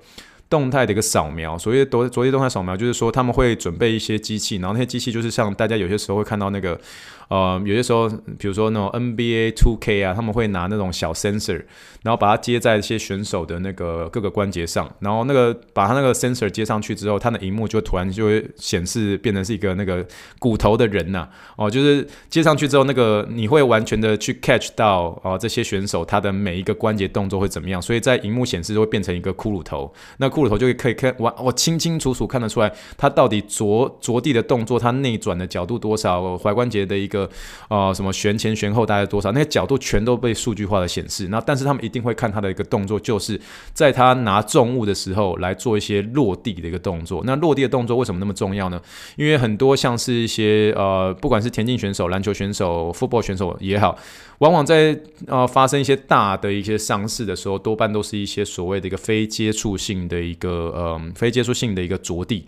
[0.49, 6.79] 动态的一个扫描，所谓的着地动态扫描，就是说他们会准备一些机器，然后那些机器就是像大家有些时候会看到那个。
[7.27, 11.59] 呃，有些时候，比如说那种 NBA 2K 啊，他们会拿那种小 sensor，
[12.03, 20.05] 然后把它接在一些选手的那个各个关节上，然后那个把它那个 sensor 接上去之后，它的荧幕就突然就会显示变成是一个那个
[20.37, 37.15] 骨头的人呐、哦，就是接上去之后，那个你会完全的去 catch 到哦这些选手他的每一个关节动作会怎么样，所以在荧幕显示就会变成一个骷髅头，那骷髅头就可以看完，我清清楚楚看得出来，他到底着着地的动作，他内转的角度多少，踝关节的一个。
[37.15, 37.29] 个
[37.69, 39.31] 呃什么旋前旋后大概多少？
[39.31, 41.29] 那个角度全都被数据化的显示。
[41.29, 43.39] 那但是他们一定会看他的一个动作，就是
[43.71, 47.23] 在他拿重物的时候来做一些落地的一个动作。
[47.25, 48.77] 那落地的动作为什么那么重要呢？
[49.15, 53.97] 因为很多像是一些呃不管是田径选手、篮球选手、football 选手也好，
[54.39, 62.45] 往往在呃发生一些大的一些伤势的时候，多半都是一些所谓的一个非接触性的一个呃非接触性的一个着地。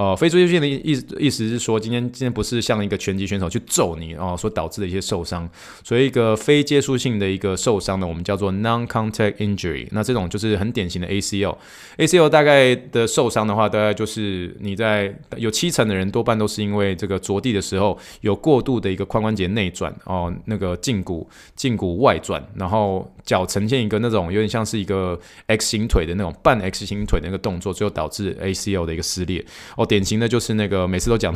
[0.00, 5.46] 哦，非接触性的意思意思是说，今天今天不是像一个拳击选手去揍你哦，所导致的一些受伤，
[5.84, 9.86] 所以一个非接触性的一个受伤呢，我们叫做 non-contact injury。
[9.90, 11.54] 那这种就是很典型的 ACL。
[11.98, 29.44] ACL 大概的受伤的话，大概就是你在有七成的人多半都是因为这个着地的时候有过度的一个髋关节内转哦，那个胫骨胫骨外转，然后脚呈现一个那种有点像是一个 X 型腿的那种半 X 型腿的那个动作，最后导致 ACL 的一个撕裂
[29.76, 29.84] 哦。
[29.84, 31.34] 典型的就是那个每次都讲，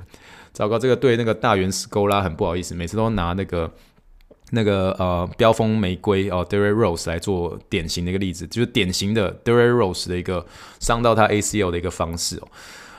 [0.52, 3.70] 糟糕，这个对那个大圆斯勾拉很不好意思，每次都拿那个
[4.50, 10.46] 那个呃飙风玫瑰哦 Derrick Rose 来做典型的一个例子，就是典型的 Derrick Rose 的一个
[10.80, 12.48] 伤到他 ACL 的一个方式哦。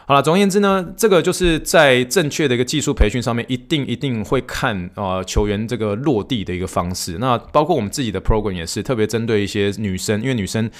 [0.08, 7.18] 好了，总而言之呢，这个就是在正确的一个技术培训上面，一定一定会看啊球员这个落地的一个方式。
[7.20, 10.72] 那包括我们自己的 program 也是特别针对一些女生，因为女生。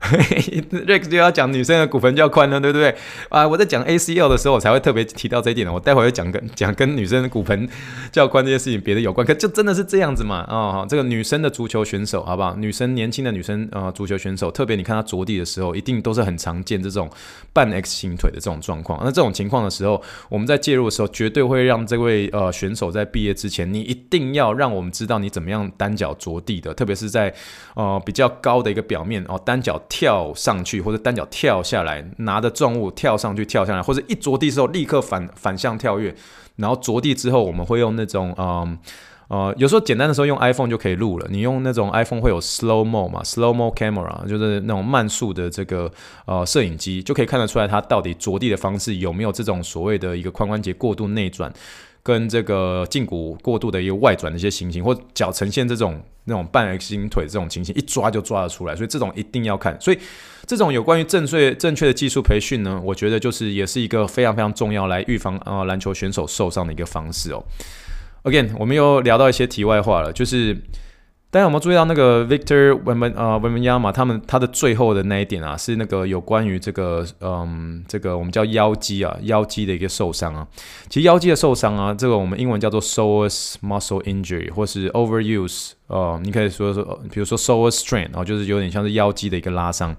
[0.86, 2.94] Rex 就要讲女生的骨盆较宽了，对不对？
[3.28, 5.72] 啊，我在讲 ACL 的时候，我才会特别提到这一点的。
[5.72, 7.68] 我待会会讲跟讲跟女生的骨盆
[8.10, 10.38] 较宽这些事情别的有关，可就真的是这样子嘛？
[10.48, 12.56] 啊、这个女生的足球选手，好不好？
[12.56, 17.08] 女生年轻的女生啊、呃，足球选手，特别你看她着地的时候，一定都是很常见这种
[17.52, 18.98] 半 X 型腿的这种状况。
[19.04, 27.32] 那这种情况的时候，我们在介入的时候，绝对会让这位呃选手在毕业之前，你一定要让我们知道你怎么样单脚着地的，特别是在
[27.74, 29.78] 呃比较高的一个表面哦，单脚。
[29.90, 36.14] 跳上去或者单脚跳下来，拿着重物跳上去跳下来，或者一着地之后立刻反反向跳跃，
[36.56, 38.78] 然后着地之后我们会用那种嗯
[39.28, 45.90] 呃有时候简单的时候用 iPhone 就可以录了，你用那种 iPhone 会有 slow mo 嘛，slow mo camera 就是那种慢速的这个
[46.24, 51.52] 呃摄影机就可以看得出来它到底着地的方式有没有这种所谓的一个髋关节过度内转。
[52.02, 59.78] 跟这个胫骨过度的一个外转的一些情形，或脚呈现这种那种半 X 型腿这种情形，一抓就抓得出来，所以这种一定要看。
[59.80, 59.98] 所以
[60.46, 67.44] 这种有关于正确正确的技术培训呢，我觉得就是也是一个非常非常重要来预防呃篮球选手受伤的一个方式哦。
[68.24, 70.56] Again，我们又聊到一些题外话了，就是
[71.32, 80.44] 大家有没有注意到那个 Victor 文文啊文文亚马他们他的最后的那一点啊，是那个有关于这个嗯这个我们叫腰肌啊腰肌的一个受伤啊。
[80.88, 85.70] 其实腰肌的受伤啊，这个我们英文叫做 s o r e s muscle injury 或是 overuse。
[85.90, 89.94] 哦、你可以说说，比如说 psoas strain，然后就是有点像是腰肌的一个拉伤。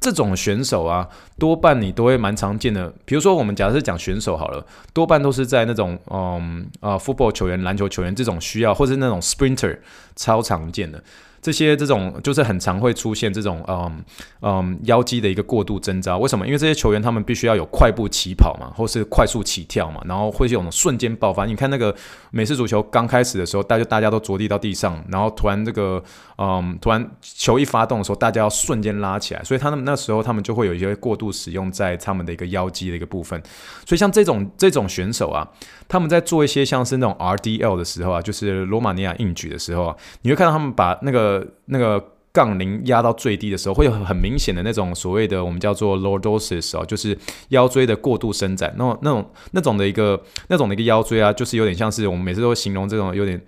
[0.00, 2.92] 这种选手啊，多半你都会蛮常见的。
[3.04, 9.78] 比如说，我们假设讲选手好了，多半都是在那种嗯啊、football 球员、篮球球员这种需要，或是那种 sprinter
[10.16, 11.02] 超常见的。
[11.46, 14.04] 这些这种就是很常会出现这种嗯
[14.42, 16.44] 嗯腰肌的一个过度征召，为什么？
[16.44, 21.46] 因为这些球员他们必须要有快步起跑嘛，或是快速起跳嘛，然后会有种瞬间爆发。
[21.46, 21.94] 你看那个
[22.32, 26.02] 美式足球刚开始的时候，大家大家都着地到地上，然后突然这个
[26.38, 33.40] 嗯突然球一发动的时候，大家要瞬间拉起来，所以他们那时候他们就会有一些过度使用在他们的一个腰肌的一个部分。
[33.86, 35.48] 所以像这种这种选手啊，
[35.86, 41.35] 他们在做一些像是那种 RDL 的时候啊，就是罗马尼亚硬举的时候啊，你会看到他们把那个
[41.66, 47.16] 那个杠铃压到最低的时候，会有很明显的那种所谓的我们叫做 lordosis 啊，就是
[47.48, 53.40] 腰椎的过度伸展，那种那种那种的一个那种的一个腰椎啊，就是有点像是我们每次都会形容这种有点。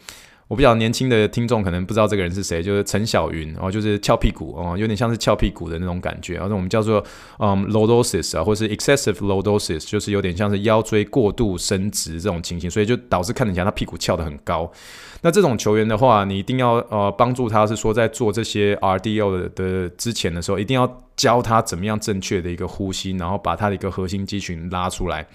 [0.49, 7.05] 我比较年轻的听众可能不知道这个人是谁，就是陈小云哦，就是翘屁股哦，有点像是翘屁股的那种感觉，然后我们叫做
[7.38, 14.70] 嗯 lordosis 啊，或是 excessive lordosis，就是有点像是腰椎过度伸直这种情形，所以就导致看起来他屁股翘得很高。
[15.20, 25.26] 那这种球员的话，你一定要呃帮助他，是说在做这些 RDO 的的之前的时候，一定要教他怎么样正确的一个呼吸，然后把他的一个核心肌群拉出来。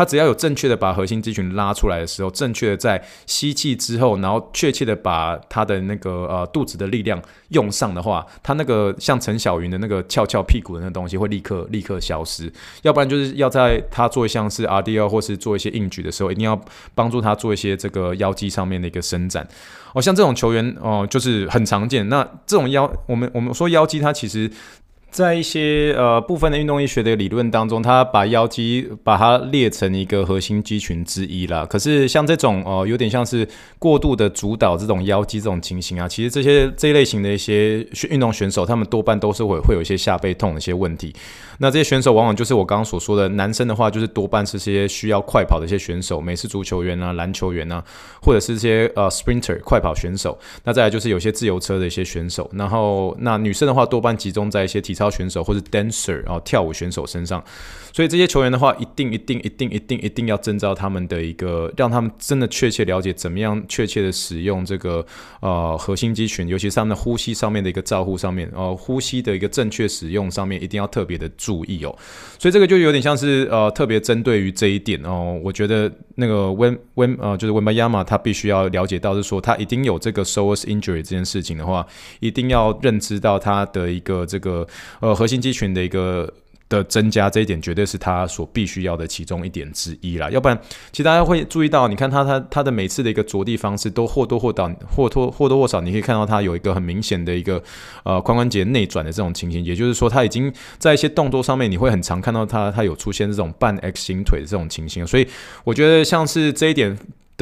[0.00, 7.20] 他只要有正确的把核心肌群拉出来的时候，正确的在吸气之后，然后确切的把他的那个呃肚子的力量
[7.50, 12.50] 用上的话，他那个像陈小云的那个翘翘屁股的那个东西会立刻立刻消失。
[12.80, 16.58] 要不然就是要在他做像是 RDL 或是做一些硬举的时候，一定要
[16.94, 19.46] 帮助他做一些这个腰肌上面的一个伸展。
[19.92, 22.08] 哦，像这种球员哦，就是很常见。
[22.08, 24.50] 那这种腰，我们我们说腰肌，它其实。
[25.10, 31.66] 在一些呃部分的运动医学的理论当中，他把腰肌把它列成一个核心肌群之一啦。
[31.66, 33.46] 可是像这种、呃，有点像是
[33.78, 41.12] 过度的主导这种腰肌这种情形啊，其实这些这一类型的一些运动选手，他们多半都是会会有一些下背痛的一些问题。
[41.62, 47.84] 那这些选手往往就是我刚刚所说的，男生的话就是多半是些需要快跑的一些选手，美式足球员啊、篮球员啊，
[48.22, 50.38] 或者是这些呃 sprinter 快跑选手。
[50.64, 52.50] 那再来就是有些自由车的一些选手。
[52.54, 57.44] 然后那女生的话，多半集中在一些体操选手或者 dancer，啊跳舞选手身上。
[57.92, 65.04] 所以这些球员的话，一定一定一定一定一定要征召他们的一个，让他们真的确切了解怎么样确切的使用这个
[65.40, 71.90] 呃核心肌群，尤其是他们的呼吸上面的一个照护上面，呃呼吸的一个正确使用上面，一定要特别的注注意哦。
[72.38, 81.84] 所以这个就有点像是呃特别针对于这一点哦，我觉得那个温温呃就是温巴亚马他必须要了解到是说他一定有这个 psoas injury 这件事情的话，
[82.20, 84.66] 一定要认知到他的一个这个
[85.00, 86.32] 呃核心肌群的一个。
[86.70, 90.58] 的增加这一点绝对是他所必须要的其中一点之一啦，要不然，
[90.92, 97.62] 其实大家会注意到，你看他他他的每次的一个着地方式都或多或少或多或多或少，你可以看到他有一个很明显的一个
[98.04, 105.26] 呃髋关节内转的这种情形，也就是说他已经在一些动作上面，你会很常看到他他有出现这种半 X 型腿的这种情形，所以
[105.64, 106.96] 我觉得像是这一点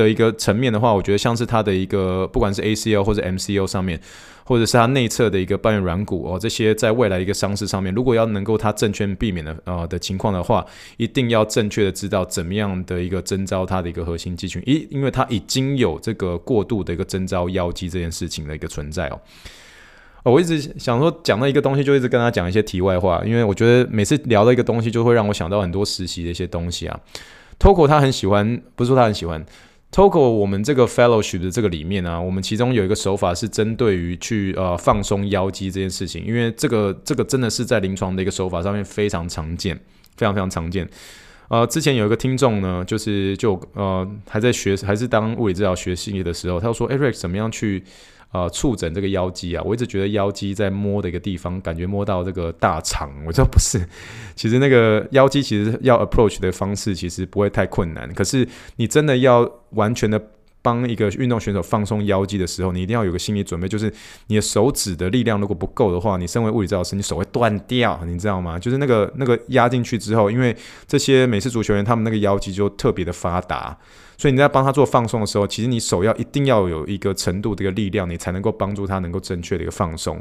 [0.05, 4.01] 的一个层面的话，我觉得像是他的一个不管是 ACL 或者 MCL 上面。
[4.49, 10.65] 或者是他内侧的一个半月软骨哦，这些在未来一个伤势上面，如果要能够他正确避免的呃的情况的话，
[10.97, 19.21] 一定要正确的知道怎么样的一个征召他的一个核心肌群，一因为他已经有这个过度的一个征召腰肌这件事情的一个存在哦。
[20.23, 26.99] 我一直想说讲到一个东西，就一直跟他讲一些题外话，因为我觉得每次聊到一个东西，就会让我想到很多实习的一些东西啊。
[27.59, 29.45] Toko 他很喜欢，不是说他很喜欢。
[29.91, 39.75] Toko，我们这个 fellowship 的这个里面呢、我们其中有一个手法是针对于去呃放松腰肌这件事情，因为这个这个真的是在临床的一个手法上面非常常见，
[40.17, 40.89] 非常非常常见。
[41.49, 47.83] 呃，之前有一个听众呢，就是就呃还在学还是当物理治疗学心理的时候，他就说 Eric 怎么样去。
[48.31, 53.11] 啊，触诊这个腰肌啊，我一直觉得腰肌在摸的一个地方，感觉摸到这个大肠。
[53.27, 53.81] 我说 不是，
[54.37, 58.13] 其实那个腰肌其实要 approach 的方式其实不会太困难。
[58.13, 60.21] 可是你真的要完全的
[60.61, 63.91] 帮一个运动选手放松腰肌的时候，你一定要有个心理准备，就是
[64.27, 68.59] 你的手指的力量如果不够的话，你身为物理治疗师，你手会断掉，你知道吗？
[68.59, 70.55] 就是那个那个压进去之后，因为
[70.87, 73.79] 这些美式足球员他们那个腰肌就特别的发达。
[74.19, 80.21] 所以你在帮他做放松的时候，其实你手要一定要有一个程度的一个力量，你才能够帮助他能够正确的一个放松。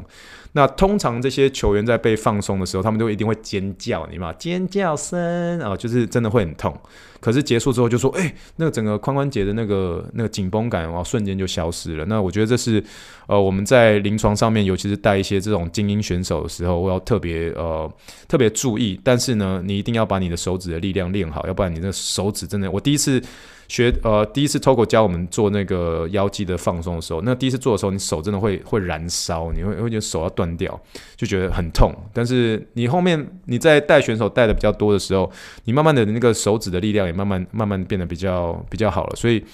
[0.52, 6.74] 那通常这些球员在被放松的时候，他们就一定会尖叫，你嘛尖叫声啊，就是真的会很痛。
[7.20, 12.04] 可是结束之后就说，哎、那个整个髋关节的那个那个紧绷感，哇，瞬间就消失了。
[12.04, 12.82] 那我觉得这是
[13.26, 17.92] 呃我们在临床上面，尤其是带一些这种精英选手的时候，我要特别呃
[18.28, 19.00] 特别注意。
[19.02, 23.20] 但是呢，你一定要把你的手指的力量练好，要不然你的手指真的，我第一次。
[23.68, 30.80] 学呃，第一次 Togo 教我们做那个腰肌的放松的时候，那第一次做的时候，你手真的会会燃烧，你会会觉得手要断掉，
[31.16, 31.94] 就觉得很痛。
[32.12, 35.30] 但是你后面你在带选手带的比较多的时候，
[35.64, 39.44] 你慢慢的那个手指的力量也慢慢慢慢变得比较比较好了，所以。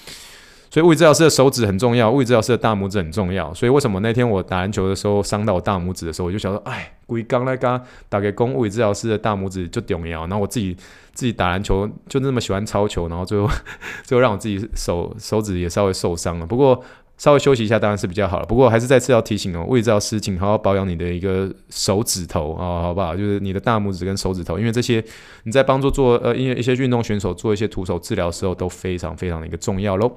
[0.75, 3.53] 所以物理治疗师的手指很重要，物理治疗师的大拇指很重要。
[3.53, 10.27] 所以为什么那天我打篮球的时候伤到我大拇指的时候，我就想说，哎，故意刚那刚打给公物理治疗师的大拇指就重要。
[10.27, 10.75] 然后我自己
[11.13, 13.49] 自己打篮球就那么喜欢抄球，然后最后
[14.03, 16.45] 最后让我自己手手指也稍微受伤了。
[16.45, 16.83] 不过
[17.15, 18.45] 稍微休息一下当然是比较好了。
[18.45, 23.15] 不过还是再次要提醒哦，物理治疗师请好好保养你的一个手指头啊、哦，好不好？
[23.15, 25.01] 就是你的大拇指跟手指头，因为这些
[25.43, 30.11] 你在帮助做呃因为一些运动选手做一些徒手治疗的时候都非常非常的一个重要喽。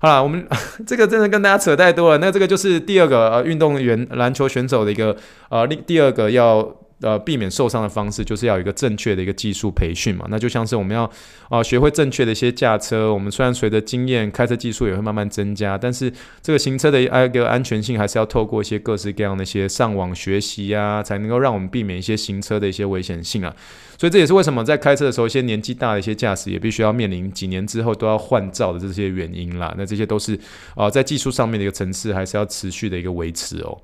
[0.00, 0.46] 好了，我们
[0.86, 2.18] 这个真的跟大家扯太多了。
[2.18, 5.16] 那这个就是第二个呃运动员篮球选手的一个
[5.48, 6.62] 呃另第二个要
[7.00, 10.26] 呃避免受伤的方式，就是要有一个正确的一个技术培训嘛。
[10.28, 11.10] 那就像是我们要
[11.48, 13.12] 啊、学会正确的一些驾车。
[13.12, 23.54] 我们虽然随着经验开车技术也会慢慢增加，但是这个行车的一个安全性还是要透过一些各式各样的一些上网学习啊，才能够让我们避免一些行车的一些危险性啊。
[23.96, 29.74] 所以这也是为什么在开车的时候，一些年纪大的一些驾驶也必须要面临几年之后都要换照的这些原因啦。
[29.76, 30.38] 那这些都是
[30.74, 33.76] 啊、在技术上面的一个层次，还是要持续的一个维持哦。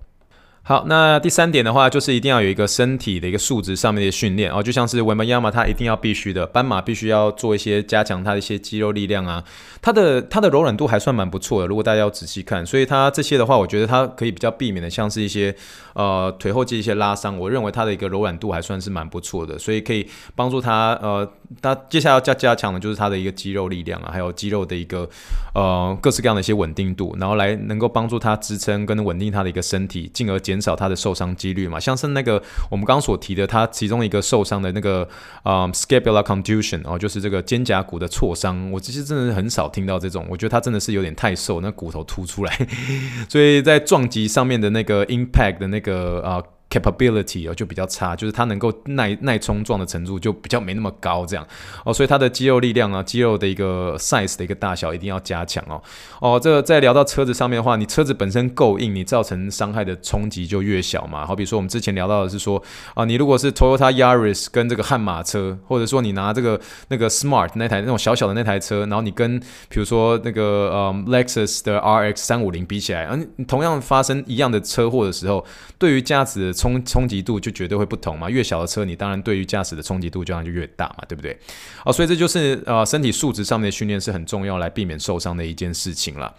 [0.67, 9.45] 好，那第三点的话，就是一定要有一个身体的一个素质上面的训练哦，就像是文班亚马，他一定要必须的，斑马必须要做一些加强他的一些肌肉力量啊，
[9.83, 15.55] 他的他的柔软度还算蛮不错的，如果大家要仔细看，所以他这些的话，我觉得他可以比较避免的，像是一些
[15.93, 25.07] 呃腿后肌一些拉伤，我认为他的一个柔软度还算是蛮不错的，所以可以帮助他呃，他接下来要加加强的就是他的一个肌肉力量啊，还有肌肉的一个
[25.55, 30.54] 呃各式各样的一些稳定度，然后来能够帮助他支撑跟稳定他的一个身体，进而减。
[30.55, 32.41] 减少他的受伤几率嘛，像是那个
[32.71, 35.09] 我们刚刚所提的，他其中一个受伤的那个
[35.43, 38.71] 啊、scapular contusion 哦，就是这个肩胛骨的挫伤。
[38.71, 42.69] 我其实真的很少听到这种，我觉得他真的是有点太瘦，那骨头凸出来，
[43.29, 46.41] 所以在撞击上面的那个 impact 的那个啊。
[46.75, 51.47] Capability 哦就比较差，就是它能够耐耐冲撞的程度就比较没那么高，这样
[51.85, 55.81] 哦，所以它的肌肉力量啊，肌肉的一个 size 的一个大小一定要加强哦
[56.21, 56.41] 哦。
[56.41, 61.25] 这个再聊到车子上面的话，你车子本身够硬，你造成伤害的冲击就越小嘛。
[61.25, 62.61] 好比说我们之前聊到的是说
[62.95, 75.45] 啊，你如果是 Toyota Yaris 跟这个悍马车，或者说你拿这个那个 Smart 那台那种小小的那台车，然后你跟比如说那个呃、嗯、Lexus 的 RX 三五零比起来，嗯，同样发生一样的车祸的时候，
[75.79, 81.39] 对于驾驶的冲冲击度就绝对会不同嘛，越小的车，你当然对于驾驶的冲击度就就越大嘛，对不对？
[81.85, 86.35] 哦，所以这就是呃身体素质上面的训练是很重要，来避免受伤的一件事情了。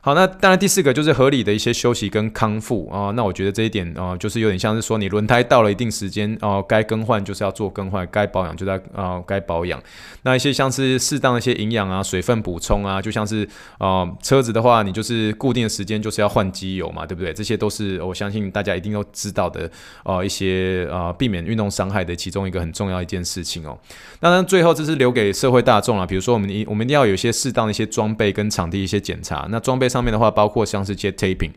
[0.00, 3.10] 好，那当然第四个就是合理的一些休息跟康复啊。
[3.10, 9.82] 那我觉得这一点啊，就是有点像是说你轮胎到了一定时间哦，该更换就是要做更换，该保养就在啊该保养。
[10.22, 13.46] 那一些像是适当的一些营养啊、水分补充啊，就像是
[13.78, 17.32] 啊车子的话，你就是固定的时间就是要换机油嘛，对不对？
[17.32, 19.68] 这些都是我相信大家一定都知道的
[20.04, 23.76] 啊一些啊避免运动伤害的其中一个很重要一件事情哦。
[24.20, 30.02] 当然最后这是留给社会大众啊，比如说我们一我们一定要有一些适当的一些装备跟场地一些检查，那装备上。
[30.02, 31.50] 面的话，包括像是接 taping，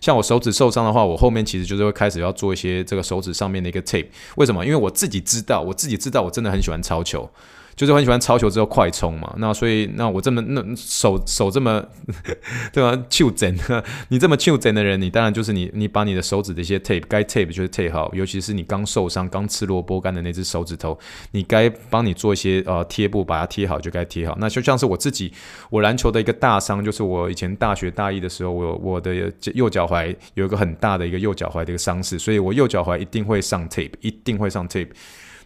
[0.00, 4.06] 像我手指受伤的话，我后面其实就是会开始要做一些这个手指上面的一个 tape。
[4.36, 4.64] 为什么？
[4.64, 7.28] 因为我自己知道，我自己知道，我真的很喜欢超球。
[7.78, 11.80] 就是很喜欢抄球之后快冲嘛，那所以那我这么那手手这么
[12.74, 13.00] 对吧？
[13.08, 13.56] 手整，
[14.10, 20.98] 你这么手整的人，你当然就是你你把你的手指的一些 tape 该 tape 就是 tape 好，尤其是你刚受伤刚吃萝卜干的那只手指头，
[21.30, 24.36] 你该帮你做一些呃贴布把它贴好就该贴好。
[24.40, 25.32] 那就像是我自己
[25.70, 29.14] 我篮球的一个大伤，就是我以前大学大一的时候，我我的
[29.54, 34.88] 右脚踝有一个很大的一个右脚踝的一个伤势，所以我右脚踝一定会上 tape，一定会上 tape。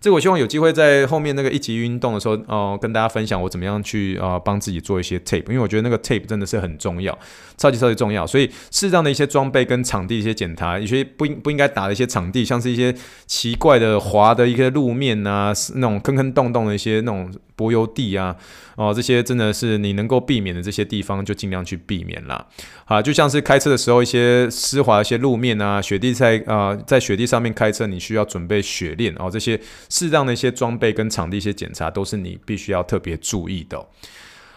[0.03, 7.17] 这我希望有机会在后面那个一级运动的时候，哦、呃，跟大家分享我怎么样去啊、呃、帮自己做一些 tape，因为我觉得那个 tape 真的是很重要，
[7.57, 8.27] 超级超级重要。
[8.27, 12.93] 所以适当的一些装备跟场地一些检查，有些不应不应该打的一些场地，像是一些
[13.29, 18.35] 奇怪的滑的一些路面啊，那种坑坑洞洞的一些那种柏油地啊，
[18.77, 22.47] 哦、这些真的是你能够避免的这些地方就尽量去避免啦。
[22.87, 29.61] 啊，就像是开车的时候一些湿滑一些路面啊，雪地在啊、在雪地上面开车，你需要准备雪链哦，这些。
[29.89, 33.79] 适当的一些装备跟场地一些检查，都是你必须要特别注意的。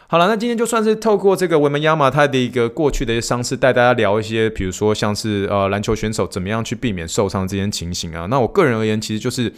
[0.07, 8.27] 好了，那今天就算是透过这个文本亚马他的一个过去的一些伤势，带大家聊一些，比如说像是呃篮球选手怎么样去避免受伤这些情形啊。
[8.27, 9.53] 那我个人而言，其实就是。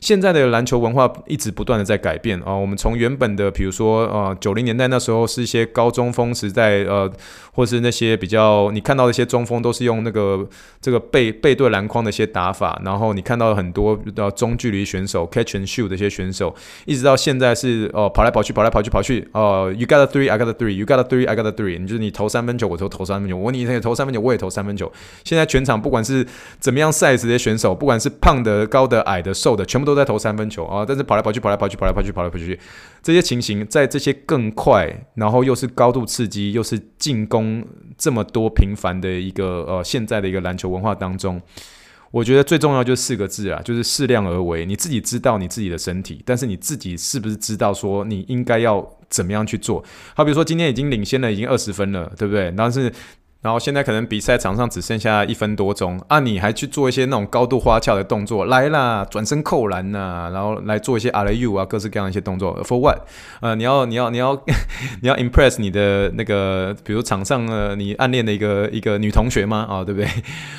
[0.00, 7.10] 现在的篮球文化一直不断的在改变啊，我们从原本的，比如说呃九零年代那时候是一些高中锋时代，呃，
[7.52, 10.48] 或是那些比较你看到的一些中锋都是用那个
[10.80, 16.54] 这个背背对篮筐的一些打法，然后你看到很多的中距离选手 catch and shoot 的一些选手，
[16.86, 24.90] 一直到现在是哦跑来跑去跑来跑去跑去哦，you got a three I got a three you got a three I got a three，你就是你投三分球我投投三分球，我你投三分球我也投三分球，
[25.24, 26.26] 现在全场不管是
[26.58, 29.89] 怎么样 size 的选手，不管是胖的高的矮的瘦的，全部都。
[29.90, 32.58] 都在投三分球啊，但是跑来跑去，跑来跑去，跑来跑去，跑来跑去，
[33.02, 37.64] 这些情形在这些更快，然后又是高度刺激，又是进攻
[37.98, 41.40] 这么多频繁的一个呃现在的一个篮球文化当中，
[42.10, 44.64] 我觉得最重要就是四个字啊，就是适量而为。
[44.64, 49.84] 你自己知道你自己的身体，但是你自己是不是知道说你应该要怎么样去做？
[50.14, 52.52] 好，比如说今天已经领先了，已经二十分了，对不对？
[52.56, 52.92] 但是
[53.42, 62.98] 然后现在可能比赛场上只剩下一分多钟啊，你还去做一些那种高度花俏的动作，来啦，转身扣篮呐、然后来做一些 alley oop 啊，各式各样一些动作，for what？
[63.40, 64.34] 呃，你要你要你要
[65.00, 69.66] 你要 impress 你的那个，比如场上呃你暗恋的一个一个女同学吗？
[69.70, 70.08] 啊、对不对？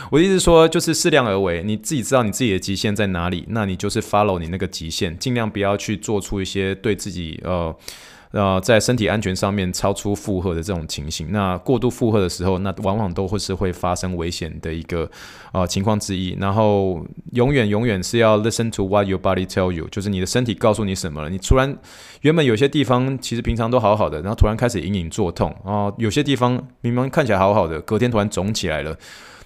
[0.09, 7.75] 我的意思说，就是适量而为，你自己知道你自己的极限在哪里，那你就是 follow 你那个极限，尽量不要去做出一些对自己呃。
[8.32, 15.09] 呃，在身体安全上面超出负荷的这种情形，那过度负荷的时候，那往往都会是会发生危险的一个
[15.51, 16.36] 呃情况之一。
[16.39, 21.29] 然后永远永远是要 listen to what your body tell you，就是你的身体告诉你什么了。
[21.29, 21.77] 你突然
[22.21, 28.97] 原本有些地方其实平常都好好的，然后突然开始隐隐作痛啊、有些地方明明看起来好好的，隔天突然肿起来了。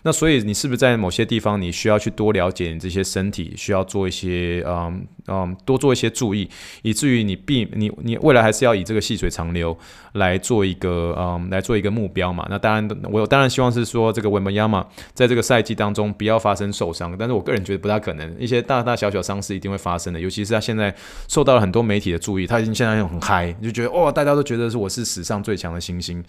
[0.06, 6.47] 那所以你是不是在某些地方你需要去多了解你这些身体，需要做一些嗯嗯多做一些注意，
[6.84, 9.76] 以至于你避你你未来还是要以这个细水长流
[10.14, 12.45] 来做一个嗯来做一个目标嘛？
[12.51, 14.86] 那当然我当然希望是说这个文本亚马
[15.16, 20.95] 在这个赛季当中不要发生受伤，但是我个人觉得不大可能，一些大大小小伤势一定会发生的，尤其是他现在
[21.28, 26.24] 受到了很多媒体的注意，他已经现在很嗨，就觉得哦大家都觉得是我是史上最强的新星。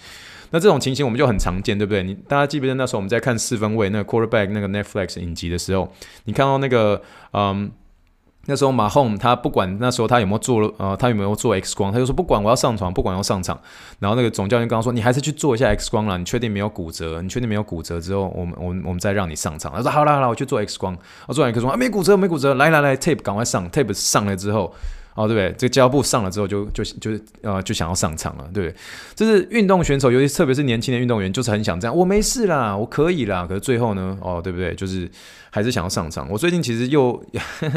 [0.57, 2.03] 那这种情形我们就很常见，对不对？
[2.03, 5.93] 你大家记不记得那时候我们在看四分卫那个 quarterback 那个 Netflix 影集的时候，
[6.25, 7.03] 你看到那个
[7.35, 7.71] 嗯，
[8.47, 13.61] 那时候马洪他不管那时候他有没有做呃，他有没有做 X 光，他就说不管我要上场，不管要上场。
[13.99, 17.21] 然后那个总教练刚刚说，你还是去做一下 X 光啦，你确定没有骨折？
[17.21, 19.71] 你确定没有骨折之后，我们我们我们再让你上场。
[19.75, 20.97] 他说好了好了，我去做 X 光。
[21.27, 24.73] 我做完 X 光啊，没骨折没骨折，来来来 tape 赶快上 tape 上来之后。
[25.17, 25.53] 哦，对不对？
[25.59, 28.77] 这个胶布上了之后就，就就就呃，就想要上场了，对不对？
[29.15, 31.97] 就是运动选手，尤其特别是年轻的运动员，就是很想这样。
[31.97, 33.47] 我没事啦，我可以啦。
[33.49, 34.75] 可是最后呢，哦，对不对？
[34.75, 35.11] 就是
[35.51, 36.29] 还是想要上场。
[36.31, 37.25] 我最近其实又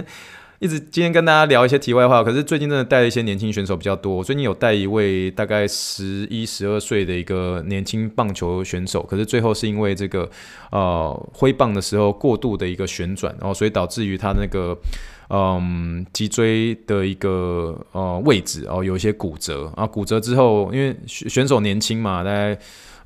[0.60, 4.18] 一直今天跟大家聊一些题外话，可是最近真的带了一些年轻选手比较多。
[4.18, 10.30] 我最近有带一位大概十一、十二岁的一个年轻棒球选手，可是最后是因为这个
[10.72, 14.78] 呃挥棒的时候过度的一个旋转，然后所以导致于他那个。
[15.30, 19.88] 嗯，脊椎的一个呃位置哦，有一些骨折啊。
[19.88, 22.58] 骨折之后，因为选手年轻嘛，大概。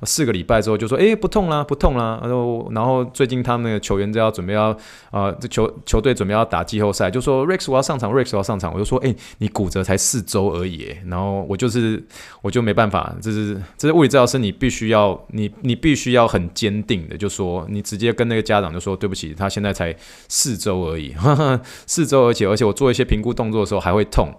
[0.04, 2.18] 四个礼拜之后就说，哎，不痛啦，不痛啦。
[2.22, 4.76] 然后，然后最近他们那个球员就要准备要，
[5.10, 8.72] 呃，这球球队准备要打季后赛，就说 Rex 我要上场，Rex 我要上场。
[8.72, 12.02] 我就说，哎，你骨折才四周而已，然后我就是
[12.42, 19.94] 我就没办法，这是这是物理治疗师，你必须要你你必须要很坚定的，就说你直接跟那个家长就说，对不起，他现在才
[20.28, 24.32] 四周而已，呵呵 四周，而且而且我做一些评估动作的时候还会痛。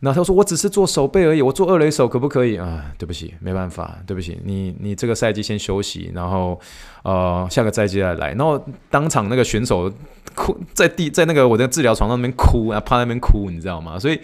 [0.00, 2.84] 那他说：“我只是做手背而已，我做二垒手可不可以啊？
[2.96, 6.58] 对不起，没办法，对不起，你你这个赛季先休息，然后
[7.02, 8.28] 呃下个赛季再来。
[8.34, 9.92] 然后当场那个选手
[10.34, 13.98] 哭在地，在那个我的治疗床上面哭啊，趴在那边哭，你知道吗？
[13.98, 14.20] 所以。”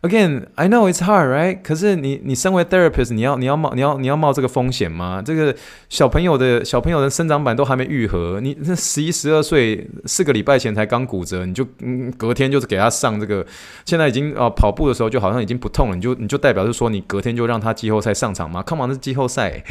[0.00, 1.58] Again, I know it's hard, right?
[1.60, 5.20] 可是你，你身为 therapist，你要，你要冒，你要，你要冒这个风险吗？
[5.20, 5.52] 这个
[5.88, 13.44] 小朋友的小朋友的生长板都还没愈合，你这十一、十二岁，四个礼拜前才刚骨折，你就嗯，隔天就是给他上这个，
[13.84, 19.64] 现在已经哦，跑步的时候就好像已经不痛了，你就你就代表是说你隔天就让他季后赛上场吗？Come on，是季后赛，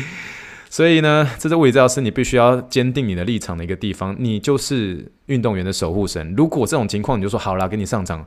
[0.70, 6.34] 所以呢，这是物理治疗师你必须要坚定你的立场的一个地方，你就是运动员的守护神。
[6.36, 8.26] 如果这种情况，你就说好啦，给你上场。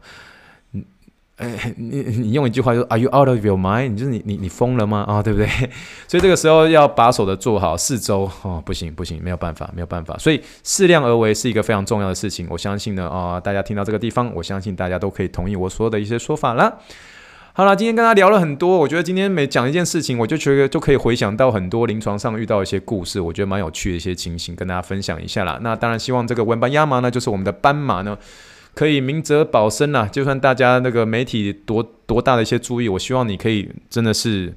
[1.41, 3.89] 哎， 你你用一句话说，Are you out of your mind？
[3.89, 5.05] 你就是你你你疯了吗？
[5.09, 5.49] 啊、对不对？
[6.07, 10.17] 所以这个时候要把手的做好，四周哦，不行不行，没有办法没有办法。
[10.19, 12.47] 所以适量而为是一个非常重要的事情。
[12.51, 16.79] 我相信呢，啊、大家听到这个地方，我相信大家都可以同意我说的一些说法了。
[17.55, 25.59] 好了，今天跟他聊了很多，我觉得今天每讲一件事情，我就觉得就可以回想到很多临床上遇到一些故事，我觉得蛮有趣的一些情形，跟大家分享一下啦。
[25.63, 28.19] 那当然希望这个文班亚马呢，就是我们的斑马呢。
[28.75, 30.07] 可以明哲保身啊。
[30.07, 34.53] 就算大家那个媒体多多大的一些注意，我希望你可以真的是。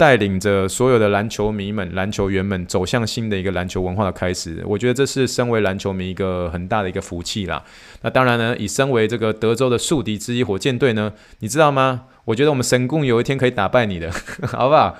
[0.00, 7.62] 带领着所有的篮球迷们、篮球员们走向新的一个篮球文化的开始，我觉得这是身为篮球迷一个很大的一个福气啦。
[8.00, 12.04] 那当然呢，以身为这个德州的宿敌之一火箭队呢，你知道吗？
[12.24, 14.10] 我觉得我们神棍有一天可以打败你的，
[14.48, 14.96] 好不好？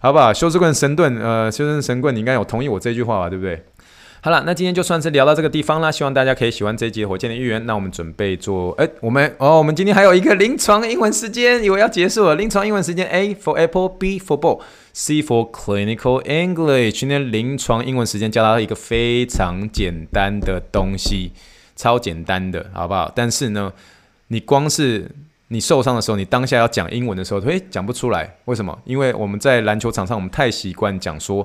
[0.00, 0.34] 好不好？
[0.34, 3.30] 休斯顿神盾，呃，休斯顿神棍，你应该有同意我这句话吧？
[3.30, 3.64] 对不对？
[4.24, 7.66] 好了，那今天就算是聊到这个地方啦，希望大家可以喜欢这一集火箭的预言。
[7.66, 12.36] 那我们准备做，哎，我们哦，我们今天还有一个临床英文时间，以为要结束了。
[12.36, 17.00] 临床英文时间，A for apple，B for ball，C for clinical English。
[17.00, 21.32] 今天临床英文时间教大家一个非常简单的东西，
[21.74, 23.10] 超简单的，好不好？
[23.12, 23.72] 但是呢，
[24.28, 25.10] 你光是
[25.48, 28.78] 你受伤的时候，你当下要讲英文的时候，诶，讲不出来，为什么？
[28.84, 31.44] 因为我们在篮球场上，我们太习惯讲说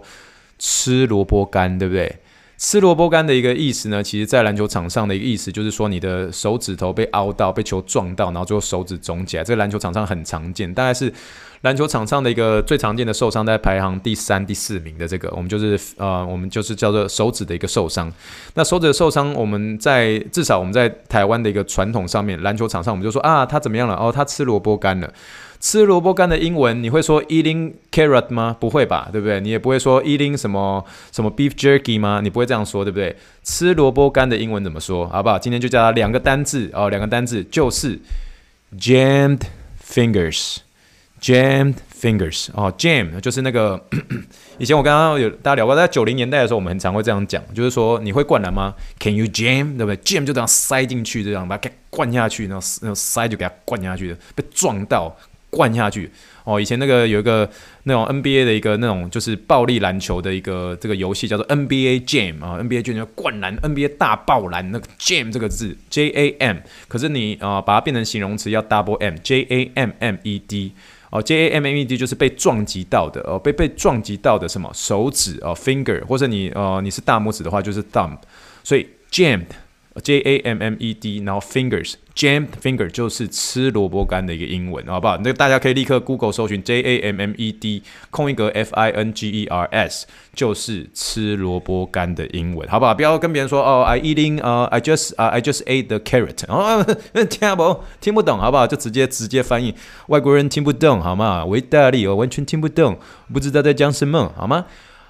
[0.59, 2.17] 吃萝卜干，对不对？
[2.57, 9.43] 吃萝卜干的一个意思呢，其实在篮球场上的一个意思就是说，你的手指头被凹到，被球撞到，然后最后手指肿起来。
[9.43, 11.13] 这个篮球场上很常见，大概是
[11.61, 18.11] 篮球场上的一个最常见的受伤，在排行第三、第四名的这个，我们就是呃，我们就是叫做手指的一个受伤。
[18.55, 23.93] 那手指的受伤，我们在至少我们在台湾的一个传统上面，篮球场上我们就说啊，他怎么样了？
[23.95, 25.13] 哦，他吃萝卜干了。
[25.67, 28.55] 吃萝卜干的英文你会说 eating carrot 吗？
[28.57, 29.41] 不会吧，对不对？
[29.41, 32.21] 你也不会说 eating 什么什么 beef jerky 吗？
[32.23, 33.13] 你不会这样说，对不对？
[33.43, 35.05] 吃萝卜干的英文怎么说？
[35.09, 35.37] 好不好？
[35.37, 37.99] 今天就教他两个单字哦，两个单字就是
[38.79, 39.41] jammed
[39.85, 43.77] fingers，jammed fingers 哦，jam 就是那个
[44.59, 49.75] 以前我刚刚有大家聊过，在九零年代的时候，我们很常会这样讲，就是说你会灌篮吗？Can you jam？
[49.75, 55.13] 对不对？jam 就这样塞进去，这样把它给灌下去，然后那种塞就给它灌下去的，被撞到。
[55.49, 56.09] 灌下去
[56.43, 56.59] 哦！
[56.59, 57.49] 以前那个有一个
[57.83, 69.15] 那种 NBA 的一个那种就是暴力篮球的一个这个游戏叫做 NBA Jam 啊，NBA Jam 就灌篮，NBA 大爆篮那个 Jam 这个字 J A M，可是你啊、呃、把它变成形容词要 Double M
[69.23, 70.73] J A M M E D
[71.09, 78.17] 哦，J A M M E D 就是被撞击到的哦，被被撞击到的什么手指哦 Finger，或者你呃你是大拇指的话就是 Thumb，
[78.63, 79.43] 所以 Jam。
[80.03, 85.17] J A M M E D，然后 fingers jammed finger 就是吃萝卜干的一个英文，好不好？
[85.23, 89.65] 那大家可以立刻 Google 搜寻 J A M M E D 空一格 F I N G E R
[89.71, 92.93] S，就是吃萝卜干的英文，好不好？
[92.95, 96.83] 不要跟别人说哦，I eating，呃、，I just，呃、uh,，I just ate the carrot，哦，
[97.29, 98.65] 听不听不懂，好不好？
[98.65, 99.75] 就直接直接翻译，
[100.07, 101.45] 外国人听不懂，好吗？
[101.45, 102.97] 维大利，我完全听不懂，
[103.31, 104.65] 不知道在讲什么，好吗？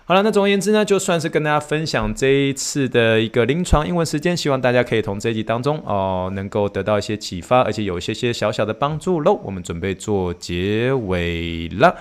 [0.09, 9.37] 好了，那总而言之呢，就算是跟大家分享这一次的一个临床英文时间，希望大家可以从这一集当中哦，能够得到一些启发，而且有一些些小小的帮助喽。
[9.43, 11.93] 我们准备做结尾了。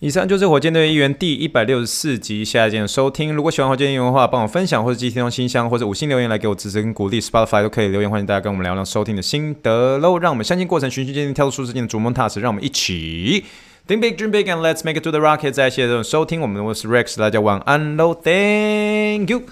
[0.00, 3.32] 以上就是火箭队一员第一百六十四集，下一见收听。
[3.32, 10.18] 如果喜欢火箭议员的话，帮我分享或者寄听众信箱或者五星留言来给我支持跟鼓励，Spotify 都可以留言，欢迎大家跟我们聊聊收听的心得喽。
[10.18, 13.44] 让我们相信过程，循序渐进，跳出舒适圈的逐梦踏实，让我们一起。
[13.87, 15.51] Think big, dream big, and let's make it to the rocket！
[15.51, 19.43] 再谢谢收听我们的，我是 Rex，大家晚安喽，Thank you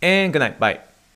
[0.00, 0.89] and good night, bye。